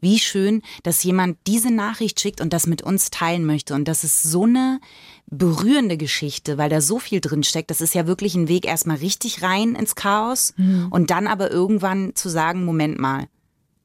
Wie 0.00 0.18
schön, 0.18 0.62
dass 0.82 1.02
jemand 1.02 1.38
diese 1.46 1.72
Nachricht 1.72 2.20
schickt 2.20 2.40
und 2.40 2.52
das 2.52 2.66
mit 2.66 2.82
uns 2.82 3.10
teilen 3.10 3.44
möchte. 3.44 3.74
Und 3.74 3.86
das 3.86 4.04
ist 4.04 4.22
so 4.22 4.44
eine 4.44 4.80
berührende 5.26 5.96
Geschichte, 5.96 6.58
weil 6.58 6.68
da 6.70 6.80
so 6.80 6.98
viel 6.98 7.20
drin 7.20 7.42
steckt. 7.42 7.70
Das 7.70 7.80
ist 7.80 7.94
ja 7.94 8.06
wirklich 8.06 8.34
ein 8.34 8.48
Weg 8.48 8.66
erstmal 8.66 8.98
richtig 8.98 9.42
rein 9.42 9.74
ins 9.74 9.94
Chaos 9.94 10.54
mhm. 10.56 10.88
und 10.90 11.10
dann 11.10 11.26
aber 11.26 11.50
irgendwann 11.50 12.14
zu 12.14 12.28
sagen, 12.28 12.64
Moment 12.64 12.98
mal. 12.98 13.26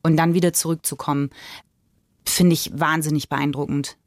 Und 0.02 0.16
dann 0.16 0.34
wieder 0.34 0.54
zurückzukommen, 0.54 1.30
finde 2.26 2.54
ich 2.54 2.72
wahnsinnig 2.74 3.28
beeindruckend. 3.28 3.98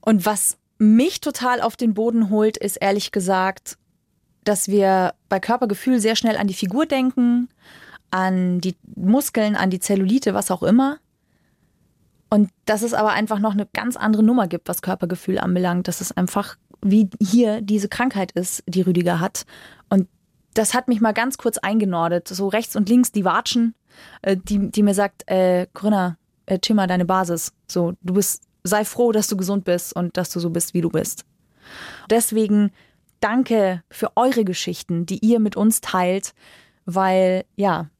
Und 0.00 0.26
was 0.26 0.56
mich 0.78 1.20
total 1.20 1.60
auf 1.60 1.76
den 1.76 1.94
Boden 1.94 2.30
holt, 2.30 2.56
ist 2.56 2.76
ehrlich 2.76 3.10
gesagt, 3.10 3.78
dass 4.44 4.68
wir 4.68 5.14
bei 5.28 5.40
Körpergefühl 5.40 6.00
sehr 6.00 6.16
schnell 6.16 6.36
an 6.36 6.46
die 6.46 6.54
Figur 6.54 6.86
denken, 6.86 7.48
an 8.10 8.60
die 8.60 8.76
Muskeln, 8.96 9.56
an 9.56 9.70
die 9.70 9.80
Zellulite, 9.80 10.34
was 10.34 10.50
auch 10.50 10.62
immer. 10.62 10.98
Und 12.30 12.50
dass 12.66 12.82
es 12.82 12.94
aber 12.94 13.10
einfach 13.10 13.38
noch 13.38 13.52
eine 13.52 13.66
ganz 13.72 13.96
andere 13.96 14.22
Nummer 14.22 14.48
gibt, 14.48 14.68
was 14.68 14.82
Körpergefühl 14.82 15.38
anbelangt. 15.38 15.88
Dass 15.88 16.00
es 16.00 16.16
einfach 16.16 16.56
wie 16.82 17.08
hier 17.20 17.60
diese 17.60 17.88
Krankheit 17.88 18.32
ist, 18.32 18.62
die 18.66 18.82
Rüdiger 18.82 19.20
hat. 19.20 19.44
Und 19.88 20.08
das 20.54 20.74
hat 20.74 20.88
mich 20.88 21.00
mal 21.00 21.12
ganz 21.12 21.38
kurz 21.38 21.58
eingenordet. 21.58 22.28
So 22.28 22.48
rechts 22.48 22.76
und 22.76 22.88
links 22.88 23.12
die 23.12 23.24
Watschen, 23.24 23.74
äh, 24.22 24.36
die, 24.36 24.70
die 24.70 24.82
mir 24.82 24.94
sagt, 24.94 25.28
äh, 25.30 25.66
Corinna, 25.72 26.16
äh, 26.46 26.58
chill 26.58 26.76
mal 26.76 26.86
deine 26.86 27.04
Basis. 27.04 27.52
So, 27.66 27.94
du 28.02 28.14
bist, 28.14 28.44
sei 28.64 28.84
froh, 28.84 29.12
dass 29.12 29.28
du 29.28 29.36
gesund 29.36 29.64
bist 29.64 29.94
und 29.94 30.16
dass 30.16 30.30
du 30.30 30.40
so 30.40 30.50
bist, 30.50 30.74
wie 30.74 30.80
du 30.80 30.90
bist. 30.90 31.24
Deswegen 32.10 32.72
danke 33.20 33.82
für 33.90 34.16
eure 34.16 34.44
Geschichten, 34.44 35.06
die 35.06 35.18
ihr 35.18 35.40
mit 35.40 35.56
uns 35.56 35.80
teilt, 35.80 36.34
weil 36.84 37.44
ja, 37.56 37.90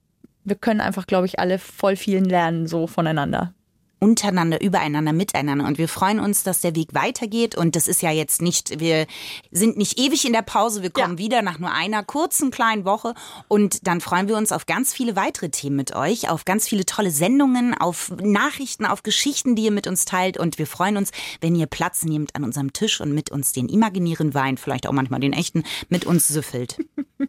wir 0.49 0.57
können 0.57 0.81
einfach, 0.81 1.07
glaube 1.07 1.27
ich, 1.27 1.39
alle 1.39 1.59
voll 1.59 1.97
vielen 1.97 2.25
lernen 2.25 2.67
so 2.67 2.87
voneinander 2.87 3.53
untereinander, 4.01 4.61
übereinander, 4.61 5.13
miteinander. 5.13 5.67
Und 5.67 5.79
wir 5.79 5.89
freuen 5.89 6.21
uns, 6.21 6.43
dass 6.43 6.61
der 6.61 6.77
Weg 6.77 6.95
weitergeht. 6.95 7.57
Und 7.57 7.75
das 7.75 7.89
ist 7.89 8.03
ja 8.03 8.11
jetzt 8.11 8.41
nicht, 8.41 8.79
wir 8.81 9.07
sind 9.51 9.77
nicht 9.77 9.99
ewig 9.99 10.25
in 10.25 10.33
der 10.33 10.43
Pause. 10.43 10.83
Wir 10.83 10.91
kommen 10.91 11.15
ja. 11.15 11.19
wieder 11.19 11.43
nach 11.43 11.59
nur 11.59 11.73
einer 11.73 12.05
kurzen 12.05 12.51
kleinen 12.51 12.85
Woche. 12.85 13.15
Und 13.49 13.87
dann 13.87 14.01
freuen 14.01 14.29
wir 14.29 14.37
uns 14.37 14.53
auf 14.53 14.67
ganz 14.67 14.93
viele 14.93 15.17
weitere 15.17 15.51
Themen 15.51 15.77
mit 15.77 15.95
euch, 15.97 16.29
auf 16.31 16.45
ganz 16.45 16.69
viele 16.69 16.87
tolle 16.87 17.11
Sendungen, 17.11 17.75
auf 17.75 18.13
Nachrichten, 18.23 18.87
auf 18.87 19.03
Geschichten, 19.03 19.57
die 19.57 19.65
ihr 19.65 19.73
mit 19.73 19.87
uns 19.87 20.05
teilt. 20.05 20.39
Und 20.39 20.59
wir 20.59 20.67
freuen 20.67 20.97
uns, 20.97 21.11
wenn 21.41 21.57
ihr 21.57 21.67
Platz 21.67 22.05
nehmt 22.05 22.37
an 22.37 22.45
unserem 22.45 22.73
Tisch 22.73 23.01
und 23.01 23.13
mit 23.13 23.31
uns 23.31 23.53
den 23.53 23.69
imaginären 23.69 24.35
Wein, 24.35 24.59
vielleicht 24.59 24.87
auch 24.87 24.93
manchmal 24.93 25.21
den 25.21 25.33
echten, 25.33 25.65
mit 25.89 26.05
uns 26.05 26.29
süffelt. 26.29 26.79